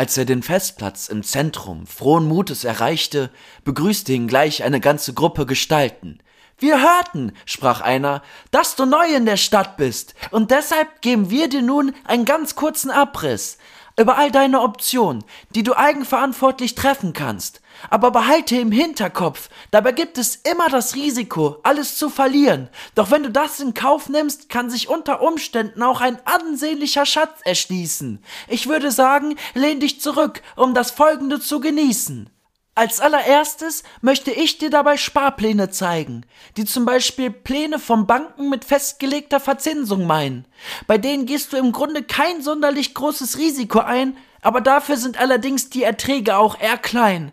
Als 0.00 0.16
er 0.16 0.24
den 0.24 0.42
Festplatz 0.42 1.10
im 1.10 1.22
Zentrum 1.22 1.86
frohen 1.86 2.26
Mutes 2.26 2.64
erreichte, 2.64 3.28
begrüßte 3.64 4.14
ihn 4.14 4.28
gleich 4.28 4.62
eine 4.62 4.80
ganze 4.80 5.12
Gruppe 5.12 5.44
Gestalten, 5.44 6.20
wir 6.56 6.80
hörten, 6.80 7.32
sprach 7.44 7.82
einer, 7.82 8.22
dass 8.50 8.76
du 8.76 8.86
neu 8.86 9.14
in 9.14 9.26
der 9.26 9.36
Stadt 9.36 9.76
bist, 9.76 10.14
und 10.30 10.52
deshalb 10.52 11.02
geben 11.02 11.28
wir 11.28 11.50
dir 11.50 11.60
nun 11.60 11.94
einen 12.06 12.24
ganz 12.24 12.54
kurzen 12.54 12.90
Abriss 12.90 13.58
über 13.98 14.16
all 14.16 14.30
deine 14.30 14.62
Optionen, 14.62 15.22
die 15.54 15.64
du 15.64 15.76
eigenverantwortlich 15.76 16.74
treffen 16.74 17.12
kannst. 17.12 17.60
Aber 17.88 18.10
behalte 18.10 18.56
im 18.56 18.72
Hinterkopf, 18.72 19.48
dabei 19.70 19.92
gibt 19.92 20.18
es 20.18 20.36
immer 20.36 20.68
das 20.68 20.94
Risiko, 20.94 21.58
alles 21.62 21.96
zu 21.96 22.10
verlieren. 22.10 22.68
Doch 22.94 23.10
wenn 23.10 23.22
du 23.22 23.30
das 23.30 23.60
in 23.60 23.74
Kauf 23.74 24.08
nimmst, 24.08 24.48
kann 24.48 24.68
sich 24.68 24.88
unter 24.88 25.22
Umständen 25.22 25.82
auch 25.82 26.00
ein 26.00 26.18
ansehnlicher 26.26 27.06
Schatz 27.06 27.40
erschließen. 27.44 28.22
Ich 28.48 28.68
würde 28.68 28.90
sagen, 28.90 29.36
lehn 29.54 29.80
dich 29.80 30.00
zurück, 30.00 30.42
um 30.56 30.74
das 30.74 30.90
Folgende 30.90 31.40
zu 31.40 31.60
genießen. 31.60 32.28
Als 32.76 33.00
allererstes 33.00 33.82
möchte 34.00 34.30
ich 34.30 34.58
dir 34.58 34.70
dabei 34.70 34.96
Sparpläne 34.96 35.70
zeigen, 35.70 36.24
die 36.56 36.64
zum 36.64 36.84
Beispiel 36.84 37.30
Pläne 37.30 37.78
von 37.78 38.06
Banken 38.06 38.48
mit 38.48 38.64
festgelegter 38.64 39.40
Verzinsung 39.40 40.06
meinen. 40.06 40.46
Bei 40.86 40.96
denen 40.96 41.26
gehst 41.26 41.52
du 41.52 41.56
im 41.56 41.72
Grunde 41.72 42.02
kein 42.02 42.42
sonderlich 42.42 42.94
großes 42.94 43.38
Risiko 43.38 43.80
ein, 43.80 44.16
aber 44.40 44.60
dafür 44.60 44.96
sind 44.96 45.20
allerdings 45.20 45.68
die 45.68 45.82
Erträge 45.82 46.36
auch 46.36 46.58
eher 46.58 46.78
klein. 46.78 47.32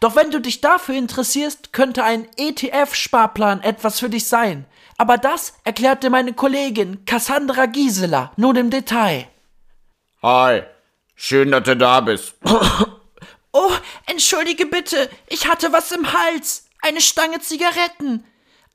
Doch 0.00 0.16
wenn 0.16 0.30
du 0.30 0.40
dich 0.40 0.60
dafür 0.60 0.94
interessierst, 0.94 1.72
könnte 1.72 2.04
ein 2.04 2.26
ETF-Sparplan 2.36 3.62
etwas 3.62 4.00
für 4.00 4.10
dich 4.10 4.26
sein. 4.28 4.64
Aber 4.98 5.18
das 5.18 5.54
erklärte 5.64 6.10
meine 6.10 6.32
Kollegin 6.32 7.04
Cassandra 7.04 7.66
Gisela 7.66 8.32
nun 8.36 8.56
im 8.56 8.70
Detail. 8.70 9.28
Hi, 10.22 10.62
schön, 11.14 11.50
dass 11.50 11.64
du 11.64 11.76
da 11.76 12.00
bist. 12.00 12.34
Oh, 13.58 13.72
entschuldige 14.04 14.66
bitte, 14.66 15.08
ich 15.28 15.48
hatte 15.48 15.72
was 15.72 15.90
im 15.90 16.12
Hals. 16.12 16.66
Eine 16.82 17.00
Stange 17.00 17.40
Zigaretten. 17.40 18.22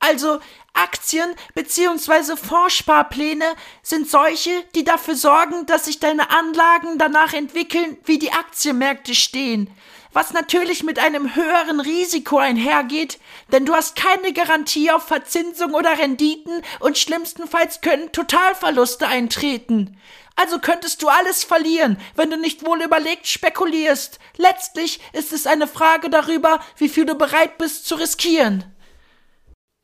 Also, 0.00 0.40
Aktien 0.74 1.36
bzw. 1.54 2.36
Fondssparpläne 2.36 3.44
sind 3.82 4.10
solche, 4.10 4.50
die 4.74 4.82
dafür 4.82 5.14
sorgen, 5.14 5.66
dass 5.66 5.84
sich 5.84 6.00
deine 6.00 6.30
Anlagen 6.30 6.98
danach 6.98 7.32
entwickeln, 7.32 7.96
wie 8.06 8.18
die 8.18 8.32
Aktienmärkte 8.32 9.14
stehen. 9.14 9.70
Was 10.12 10.34
natürlich 10.34 10.82
mit 10.82 10.98
einem 10.98 11.34
höheren 11.34 11.80
Risiko 11.80 12.36
einhergeht, 12.36 13.18
denn 13.50 13.64
du 13.64 13.72
hast 13.72 13.96
keine 13.96 14.32
Garantie 14.34 14.90
auf 14.90 15.04
Verzinsung 15.04 15.72
oder 15.72 15.98
Renditen 15.98 16.62
und 16.80 16.98
schlimmstenfalls 16.98 17.80
können 17.80 18.12
Totalverluste 18.12 19.06
eintreten. 19.06 19.98
Also 20.36 20.58
könntest 20.58 21.02
du 21.02 21.08
alles 21.08 21.44
verlieren, 21.44 21.98
wenn 22.14 22.30
du 22.30 22.36
nicht 22.36 22.64
wohl 22.64 22.82
überlegt 22.82 23.26
spekulierst. 23.26 24.18
Letztlich 24.36 25.00
ist 25.12 25.32
es 25.32 25.46
eine 25.46 25.66
Frage 25.66 26.10
darüber, 26.10 26.60
wie 26.76 26.88
viel 26.88 27.06
du 27.06 27.14
bereit 27.14 27.58
bist 27.58 27.86
zu 27.86 27.94
riskieren. 27.94 28.64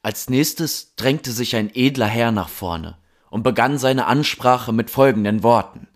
Als 0.02 0.30
nächstes 0.30 0.94
drängte 0.96 1.32
sich 1.32 1.56
ein 1.56 1.70
edler 1.74 2.06
Herr 2.06 2.32
nach 2.32 2.48
vorne 2.48 2.98
und 3.30 3.42
begann 3.42 3.78
seine 3.78 4.06
Ansprache 4.06 4.72
mit 4.72 4.90
folgenden 4.90 5.42
Worten. 5.42 5.88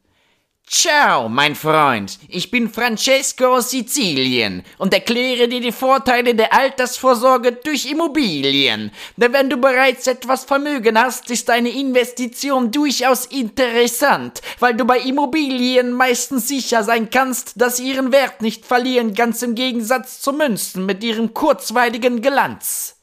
Ciao, 0.66 1.28
mein 1.28 1.54
Freund. 1.54 2.18
Ich 2.28 2.50
bin 2.50 2.70
Francesco 2.70 3.56
aus 3.56 3.70
Sizilien 3.70 4.62
und 4.78 4.94
erkläre 4.94 5.46
dir 5.46 5.60
die 5.60 5.72
Vorteile 5.72 6.34
der 6.34 6.54
Altersvorsorge 6.54 7.52
durch 7.52 7.84
Immobilien. 7.84 8.90
Denn 9.16 9.32
wenn 9.32 9.50
du 9.50 9.58
bereits 9.58 10.06
etwas 10.06 10.44
Vermögen 10.44 10.98
hast, 10.98 11.30
ist 11.30 11.50
eine 11.50 11.68
Investition 11.68 12.70
durchaus 12.70 13.26
interessant, 13.26 14.40
weil 14.60 14.74
du 14.74 14.86
bei 14.86 15.00
Immobilien 15.00 15.92
meistens 15.92 16.48
sicher 16.48 16.84
sein 16.84 17.10
kannst, 17.10 17.60
dass 17.60 17.76
sie 17.76 17.90
ihren 17.90 18.10
Wert 18.10 18.40
nicht 18.40 18.64
verlieren, 18.64 19.14
ganz 19.14 19.42
im 19.42 19.54
Gegensatz 19.54 20.20
zu 20.20 20.32
Münzen 20.32 20.86
mit 20.86 21.04
ihrem 21.04 21.34
kurzweiligen 21.34 22.22
Glanz. 22.22 22.96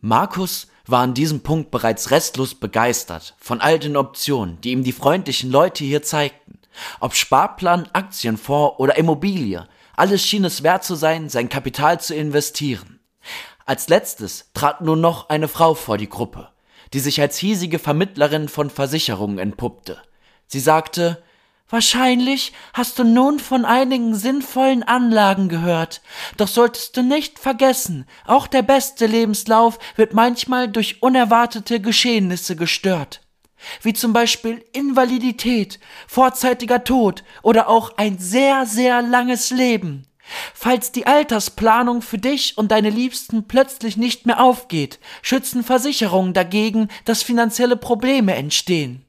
Markus 0.00 0.67
war 0.90 1.02
an 1.02 1.14
diesem 1.14 1.40
Punkt 1.40 1.70
bereits 1.70 2.10
restlos 2.10 2.54
begeistert 2.54 3.34
von 3.38 3.60
all 3.60 3.78
den 3.78 3.96
Optionen, 3.96 4.60
die 4.60 4.72
ihm 4.72 4.84
die 4.84 4.92
freundlichen 4.92 5.50
Leute 5.50 5.84
hier 5.84 6.02
zeigten. 6.02 6.58
Ob 7.00 7.14
Sparplan, 7.14 7.88
Aktienfonds 7.92 8.78
oder 8.78 8.96
Immobilie, 8.96 9.66
alles 9.96 10.24
schien 10.24 10.44
es 10.44 10.62
wert 10.62 10.84
zu 10.84 10.94
sein, 10.94 11.28
sein 11.28 11.48
Kapital 11.48 12.00
zu 12.00 12.14
investieren. 12.14 13.00
Als 13.66 13.88
letztes 13.88 14.50
trat 14.54 14.80
nun 14.80 15.00
noch 15.00 15.28
eine 15.28 15.48
Frau 15.48 15.74
vor 15.74 15.98
die 15.98 16.08
Gruppe, 16.08 16.48
die 16.92 17.00
sich 17.00 17.20
als 17.20 17.36
hiesige 17.36 17.78
Vermittlerin 17.78 18.48
von 18.48 18.70
Versicherungen 18.70 19.38
entpuppte. 19.38 19.98
Sie 20.46 20.60
sagte, 20.60 21.22
Wahrscheinlich 21.70 22.52
hast 22.72 22.98
du 22.98 23.04
nun 23.04 23.38
von 23.38 23.66
einigen 23.66 24.14
sinnvollen 24.14 24.82
Anlagen 24.82 25.50
gehört. 25.50 26.00
Doch 26.38 26.48
solltest 26.48 26.96
du 26.96 27.02
nicht 27.02 27.38
vergessen, 27.38 28.06
auch 28.24 28.46
der 28.46 28.62
beste 28.62 29.06
Lebenslauf 29.06 29.78
wird 29.96 30.14
manchmal 30.14 30.68
durch 30.68 31.02
unerwartete 31.02 31.80
Geschehnisse 31.80 32.56
gestört. 32.56 33.20
Wie 33.82 33.92
zum 33.92 34.14
Beispiel 34.14 34.64
Invalidität, 34.72 35.78
vorzeitiger 36.06 36.84
Tod 36.84 37.22
oder 37.42 37.68
auch 37.68 37.98
ein 37.98 38.18
sehr, 38.18 38.64
sehr 38.64 39.02
langes 39.02 39.50
Leben. 39.50 40.06
Falls 40.54 40.92
die 40.92 41.06
Altersplanung 41.06 42.02
für 42.02 42.18
dich 42.18 42.56
und 42.56 42.70
deine 42.70 42.90
Liebsten 42.90 43.48
plötzlich 43.48 43.96
nicht 43.96 44.26
mehr 44.26 44.40
aufgeht, 44.42 45.00
schützen 45.22 45.64
Versicherungen 45.64 46.34
dagegen, 46.34 46.88
dass 47.04 47.22
finanzielle 47.22 47.76
Probleme 47.76 48.34
entstehen. 48.34 49.04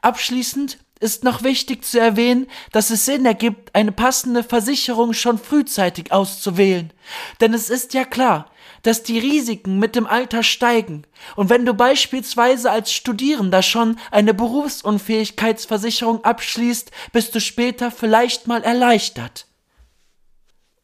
Abschließend 0.00 0.78
ist 1.02 1.24
noch 1.24 1.42
wichtig 1.42 1.84
zu 1.84 2.00
erwähnen, 2.00 2.46
dass 2.70 2.90
es 2.90 3.04
Sinn 3.04 3.26
ergibt, 3.26 3.74
eine 3.74 3.92
passende 3.92 4.44
Versicherung 4.44 5.12
schon 5.12 5.38
frühzeitig 5.38 6.12
auszuwählen. 6.12 6.92
Denn 7.40 7.52
es 7.52 7.70
ist 7.70 7.92
ja 7.92 8.04
klar, 8.04 8.50
dass 8.82 9.02
die 9.02 9.18
Risiken 9.18 9.78
mit 9.78 9.96
dem 9.96 10.06
Alter 10.06 10.42
steigen. 10.42 11.04
Und 11.36 11.50
wenn 11.50 11.66
du 11.66 11.74
beispielsweise 11.74 12.70
als 12.70 12.92
Studierender 12.92 13.62
schon 13.62 13.98
eine 14.10 14.34
Berufsunfähigkeitsversicherung 14.34 16.24
abschließt, 16.24 16.90
bist 17.12 17.34
du 17.34 17.40
später 17.40 17.90
vielleicht 17.90 18.46
mal 18.46 18.62
erleichtert. 18.62 19.46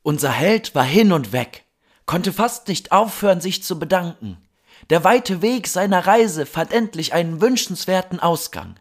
Unser 0.03 0.33
Held 0.33 0.75
war 0.75 0.85
hin 0.85 1.13
und 1.13 1.33
weg, 1.33 1.65
konnte 2.07 2.33
fast 2.33 2.69
nicht 2.69 2.93
aufhören, 2.93 3.41
sich 3.41 3.63
zu 3.63 3.79
bedanken. 3.79 4.39
Der 4.91 5.05
weite 5.05 5.43
Weg 5.43 5.67
seiner 5.67 6.07
Reise 6.07 6.47
fand 6.47 6.73
endlich 6.73 7.13
einen 7.13 7.41
wünschenswerten 7.41 8.21
Ausgang. 8.21 8.77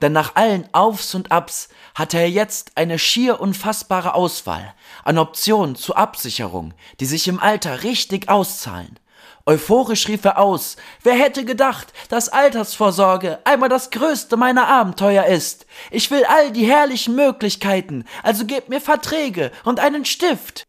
Denn 0.00 0.12
nach 0.12 0.36
allen 0.36 0.68
Aufs 0.72 1.14
und 1.14 1.32
Abs 1.32 1.68
hatte 1.94 2.18
er 2.18 2.30
jetzt 2.30 2.72
eine 2.76 2.98
schier 2.98 3.40
unfassbare 3.40 4.14
Auswahl 4.14 4.74
an 5.04 5.18
Optionen 5.18 5.76
zur 5.76 5.98
Absicherung, 5.98 6.74
die 7.00 7.06
sich 7.06 7.28
im 7.28 7.40
Alter 7.40 7.82
richtig 7.82 8.28
auszahlen. 8.28 8.98
Euphorisch 9.44 10.06
rief 10.06 10.24
er 10.24 10.38
aus, 10.38 10.76
wer 11.02 11.14
hätte 11.14 11.44
gedacht, 11.44 11.92
dass 12.08 12.28
Altersvorsorge 12.28 13.40
einmal 13.44 13.68
das 13.68 13.90
größte 13.90 14.36
meiner 14.36 14.68
Abenteuer 14.68 15.24
ist. 15.24 15.66
Ich 15.90 16.10
will 16.10 16.24
all 16.24 16.52
die 16.52 16.66
herrlichen 16.66 17.16
Möglichkeiten, 17.16 18.04
also 18.22 18.46
gebt 18.46 18.68
mir 18.68 18.80
Verträge 18.80 19.50
und 19.64 19.80
einen 19.80 20.04
Stift. 20.04 20.64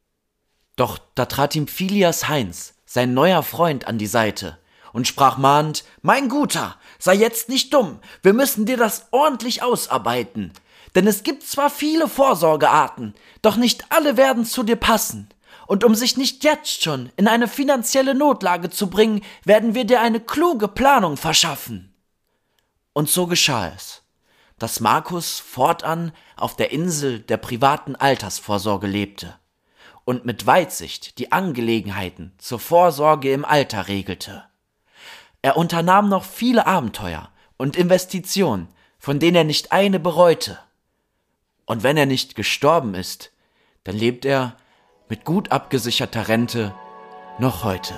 Doch 0.75 0.97
da 1.13 1.25
trat 1.25 1.55
ihm 1.55 1.67
Phileas 1.67 2.27
Heinz, 2.27 2.73
sein 2.85 3.13
neuer 3.13 3.43
Freund, 3.43 3.85
an 3.87 3.99
die 3.99 4.07
Seite 4.07 4.57
und 4.93 5.07
sprach 5.07 5.37
mahnend, 5.37 5.83
Mein 6.01 6.29
Guter, 6.29 6.77
sei 6.99 7.15
jetzt 7.15 7.49
nicht 7.49 7.73
dumm, 7.73 7.99
wir 8.21 8.33
müssen 8.33 8.65
dir 8.65 8.77
das 8.77 9.07
ordentlich 9.11 9.61
ausarbeiten. 9.61 10.53
Denn 10.95 11.07
es 11.07 11.23
gibt 11.23 11.43
zwar 11.43 11.69
viele 11.69 12.07
Vorsorgearten, 12.07 13.15
doch 13.41 13.57
nicht 13.57 13.85
alle 13.89 14.15
werden 14.15 14.45
zu 14.45 14.63
dir 14.63 14.77
passen. 14.77 15.27
Und 15.65 15.83
um 15.83 15.95
sich 15.95 16.17
nicht 16.17 16.43
jetzt 16.43 16.83
schon 16.83 17.11
in 17.15 17.27
eine 17.27 17.47
finanzielle 17.47 18.13
Notlage 18.13 18.69
zu 18.69 18.89
bringen, 18.89 19.21
werden 19.43 19.73
wir 19.75 19.85
dir 19.85 20.01
eine 20.01 20.19
kluge 20.19 20.67
Planung 20.67 21.17
verschaffen. 21.17 21.93
Und 22.93 23.09
so 23.09 23.27
geschah 23.27 23.71
es, 23.75 24.03
dass 24.59 24.79
Markus 24.79 25.39
fortan 25.39 26.11
auf 26.35 26.55
der 26.55 26.71
Insel 26.71 27.19
der 27.19 27.37
privaten 27.37 27.95
Altersvorsorge 27.95 28.87
lebte 28.87 29.35
und 30.05 30.25
mit 30.25 30.45
Weitsicht 30.45 31.17
die 31.17 31.31
Angelegenheiten 31.31 32.33
zur 32.37 32.59
Vorsorge 32.59 33.31
im 33.31 33.45
Alter 33.45 33.87
regelte. 33.87 34.43
Er 35.45 35.57
unternahm 35.57 36.07
noch 36.07 36.23
viele 36.23 36.67
Abenteuer 36.67 37.29
und 37.57 37.75
Investitionen, 37.75 38.69
von 38.97 39.19
denen 39.19 39.35
er 39.35 39.43
nicht 39.43 39.73
eine 39.73 39.99
bereute. 39.99 40.57
Und 41.65 41.83
wenn 41.83 41.97
er 41.97 42.05
nicht 42.05 42.35
gestorben 42.35 42.95
ist, 42.95 43.33
dann 43.83 43.97
lebt 43.97 44.23
er 44.23 44.55
mit 45.09 45.25
gut 45.25 45.51
abgesicherter 45.51 46.29
Rente 46.29 46.73
noch 47.39 47.65
heute. 47.65 47.93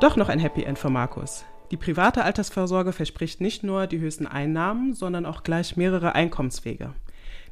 Doch 0.00 0.16
noch 0.16 0.30
ein 0.30 0.38
Happy 0.38 0.62
End 0.62 0.78
für 0.78 0.88
Markus. 0.88 1.44
Die 1.70 1.76
private 1.76 2.24
Altersvorsorge 2.24 2.92
verspricht 2.92 3.42
nicht 3.42 3.62
nur 3.62 3.86
die 3.86 3.98
höchsten 3.98 4.26
Einnahmen, 4.26 4.94
sondern 4.94 5.26
auch 5.26 5.42
gleich 5.42 5.76
mehrere 5.76 6.14
Einkommenswege. 6.14 6.94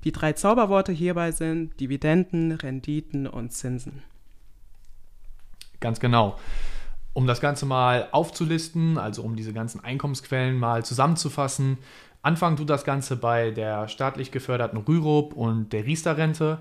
Die 0.04 0.12
drei 0.12 0.32
Zauberworte 0.32 0.92
hierbei 0.92 1.30
sind 1.30 1.78
Dividenden, 1.78 2.52
Renditen 2.52 3.26
und 3.26 3.52
Zinsen. 3.52 4.02
Ganz 5.80 6.00
genau. 6.00 6.38
Um 7.12 7.26
das 7.26 7.40
Ganze 7.40 7.66
mal 7.66 8.08
aufzulisten, 8.12 8.98
also 8.98 9.22
um 9.22 9.36
diese 9.36 9.52
ganzen 9.52 9.84
Einkommensquellen 9.84 10.58
mal 10.58 10.84
zusammenzufassen, 10.84 11.78
anfangen 12.22 12.56
tut 12.56 12.70
das 12.70 12.84
Ganze 12.84 13.16
bei 13.16 13.50
der 13.50 13.88
staatlich 13.88 14.30
geförderten 14.30 14.78
Rürup 14.78 15.34
und 15.34 15.72
der 15.72 15.84
Riester-Rente. 15.84 16.58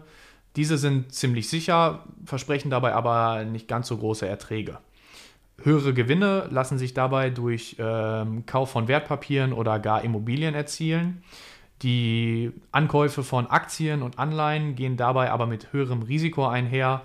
Diese 0.55 0.77
sind 0.77 1.13
ziemlich 1.13 1.49
sicher, 1.49 2.03
versprechen 2.25 2.69
dabei 2.69 2.93
aber 2.93 3.45
nicht 3.45 3.67
ganz 3.67 3.87
so 3.87 3.97
große 3.97 4.27
Erträge. 4.27 4.79
Höhere 5.63 5.93
Gewinne 5.93 6.47
lassen 6.49 6.77
sich 6.77 6.93
dabei 6.93 7.29
durch 7.29 7.75
ähm, 7.79 8.45
Kauf 8.45 8.71
von 8.71 8.87
Wertpapieren 8.87 9.53
oder 9.53 9.79
gar 9.79 10.03
Immobilien 10.03 10.55
erzielen. 10.55 11.23
Die 11.81 12.51
Ankäufe 12.71 13.23
von 13.23 13.47
Aktien 13.47 14.03
und 14.03 14.19
Anleihen 14.19 14.75
gehen 14.75 14.97
dabei 14.97 15.31
aber 15.31 15.47
mit 15.47 15.73
höherem 15.73 16.03
Risiko 16.03 16.47
einher, 16.47 17.01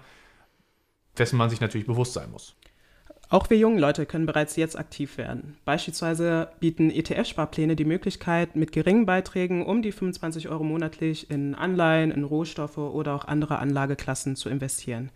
dessen 1.16 1.38
man 1.38 1.48
sich 1.48 1.60
natürlich 1.60 1.86
bewusst 1.86 2.12
sein 2.12 2.30
muss. 2.30 2.54
Auch 3.28 3.50
wir 3.50 3.58
jungen 3.58 3.78
Leute 3.78 4.06
können 4.06 4.26
bereits 4.26 4.54
jetzt 4.54 4.78
aktiv 4.78 5.18
werden. 5.18 5.56
Beispielsweise 5.64 6.50
bieten 6.60 6.90
ETF-Sparpläne 6.90 7.74
die 7.74 7.84
Möglichkeit, 7.84 8.54
mit 8.54 8.70
geringen 8.70 9.04
Beiträgen 9.04 9.66
um 9.66 9.82
die 9.82 9.90
25 9.90 10.48
Euro 10.48 10.62
monatlich 10.62 11.28
in 11.28 11.56
Anleihen, 11.56 12.12
in 12.12 12.22
Rohstoffe 12.22 12.78
oder 12.78 13.14
auch 13.14 13.24
andere 13.24 13.58
Anlageklassen 13.58 14.36
zu 14.36 14.48
investieren. 14.48 15.10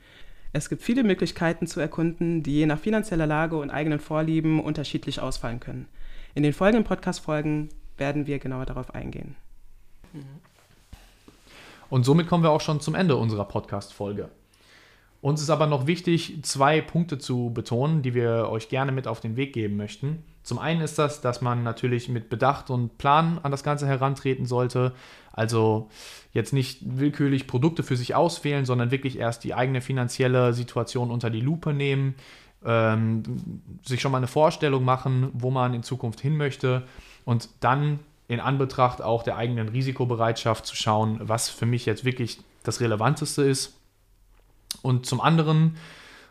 Es 0.52 0.68
gibt 0.68 0.82
viele 0.82 1.04
Möglichkeiten 1.04 1.68
zu 1.68 1.78
erkunden, 1.78 2.42
die 2.42 2.56
je 2.56 2.66
nach 2.66 2.80
finanzieller 2.80 3.28
Lage 3.28 3.56
und 3.56 3.70
eigenen 3.70 4.00
Vorlieben 4.00 4.58
unterschiedlich 4.58 5.20
ausfallen 5.20 5.60
können. 5.60 5.86
In 6.34 6.42
den 6.42 6.52
folgenden 6.52 6.84
Podcast-Folgen 6.84 7.68
werden 7.96 8.26
wir 8.26 8.40
genauer 8.40 8.66
darauf 8.66 8.92
eingehen. 8.92 9.36
Und 11.88 12.04
somit 12.04 12.28
kommen 12.28 12.44
wir 12.44 12.50
auch 12.50 12.60
schon 12.60 12.80
zum 12.80 12.94
Ende 12.94 13.16
unserer 13.16 13.44
Podcast-Folge. 13.44 14.28
Uns 15.22 15.42
ist 15.42 15.50
aber 15.50 15.66
noch 15.66 15.86
wichtig, 15.86 16.38
zwei 16.42 16.80
Punkte 16.80 17.18
zu 17.18 17.50
betonen, 17.52 18.02
die 18.02 18.14
wir 18.14 18.48
euch 18.48 18.68
gerne 18.68 18.90
mit 18.90 19.06
auf 19.06 19.20
den 19.20 19.36
Weg 19.36 19.52
geben 19.52 19.76
möchten. 19.76 20.22
Zum 20.42 20.58
einen 20.58 20.80
ist 20.80 20.98
das, 20.98 21.20
dass 21.20 21.42
man 21.42 21.62
natürlich 21.62 22.08
mit 22.08 22.30
Bedacht 22.30 22.70
und 22.70 22.96
Plan 22.96 23.38
an 23.42 23.50
das 23.50 23.62
Ganze 23.62 23.86
herantreten 23.86 24.46
sollte. 24.46 24.92
Also 25.32 25.90
jetzt 26.32 26.54
nicht 26.54 26.78
willkürlich 26.82 27.46
Produkte 27.46 27.82
für 27.82 27.96
sich 27.96 28.14
auswählen, 28.14 28.64
sondern 28.64 28.90
wirklich 28.90 29.18
erst 29.18 29.44
die 29.44 29.52
eigene 29.52 29.82
finanzielle 29.82 30.54
Situation 30.54 31.10
unter 31.10 31.28
die 31.28 31.42
Lupe 31.42 31.74
nehmen, 31.74 32.14
ähm, 32.64 33.22
sich 33.82 34.00
schon 34.00 34.12
mal 34.12 34.18
eine 34.18 34.26
Vorstellung 34.26 34.84
machen, 34.84 35.28
wo 35.34 35.50
man 35.50 35.74
in 35.74 35.82
Zukunft 35.82 36.20
hin 36.20 36.36
möchte 36.36 36.84
und 37.26 37.50
dann 37.60 38.00
in 38.30 38.38
Anbetracht 38.38 39.02
auch 39.02 39.24
der 39.24 39.36
eigenen 39.36 39.68
Risikobereitschaft 39.68 40.64
zu 40.64 40.76
schauen, 40.76 41.18
was 41.20 41.48
für 41.48 41.66
mich 41.66 41.84
jetzt 41.84 42.04
wirklich 42.04 42.38
das 42.62 42.80
Relevanteste 42.80 43.42
ist. 43.42 43.76
Und 44.82 45.04
zum 45.04 45.20
anderen 45.20 45.76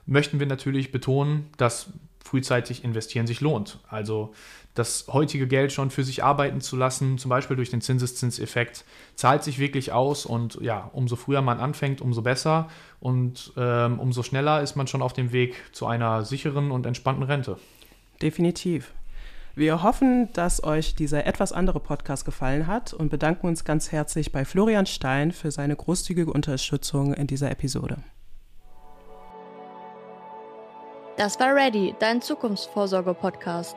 möchten 0.05 0.39
wir 0.39 0.47
natürlich 0.47 0.93
betonen, 0.93 1.49
dass 1.57 1.91
frühzeitig 2.23 2.85
investieren 2.85 3.27
sich 3.27 3.41
lohnt. 3.41 3.79
Also 3.89 4.33
das 4.75 5.07
heutige 5.11 5.45
Geld 5.45 5.73
schon 5.73 5.89
für 5.89 6.05
sich 6.05 6.23
arbeiten 6.23 6.61
zu 6.61 6.77
lassen, 6.77 7.17
zum 7.17 7.27
Beispiel 7.27 7.57
durch 7.57 7.69
den 7.69 7.81
Zinseszinseffekt, 7.81 8.85
zahlt 9.15 9.43
sich 9.43 9.59
wirklich 9.59 9.91
aus 9.91 10.25
und 10.25 10.57
ja, 10.61 10.89
umso 10.93 11.17
früher 11.17 11.41
man 11.41 11.59
anfängt, 11.59 11.99
umso 11.99 12.21
besser 12.21 12.69
und 13.01 13.51
ähm, 13.57 13.99
umso 13.99 14.23
schneller 14.23 14.61
ist 14.61 14.77
man 14.77 14.87
schon 14.87 15.01
auf 15.01 15.11
dem 15.11 15.33
Weg 15.33 15.55
zu 15.73 15.85
einer 15.85 16.23
sicheren 16.23 16.71
und 16.71 16.85
entspannten 16.85 17.23
Rente. 17.23 17.57
Definitiv. 18.21 18.93
Wir 19.55 19.83
hoffen, 19.83 20.31
dass 20.33 20.63
euch 20.63 20.95
dieser 20.95 21.25
etwas 21.25 21.51
andere 21.51 21.79
Podcast 21.79 22.23
gefallen 22.23 22.67
hat 22.67 22.93
und 22.93 23.09
bedanken 23.09 23.47
uns 23.47 23.63
ganz 23.63 23.91
herzlich 23.91 24.31
bei 24.31 24.45
Florian 24.45 24.85
Stein 24.85 25.31
für 25.31 25.51
seine 25.51 25.75
großzügige 25.75 26.31
Unterstützung 26.31 27.13
in 27.13 27.27
dieser 27.27 27.51
Episode. 27.51 27.97
Das 31.17 31.37
war 31.39 31.53
Ready, 31.53 31.95
dein 31.99 32.21
Zukunftsvorsorge-Podcast. 32.21 33.75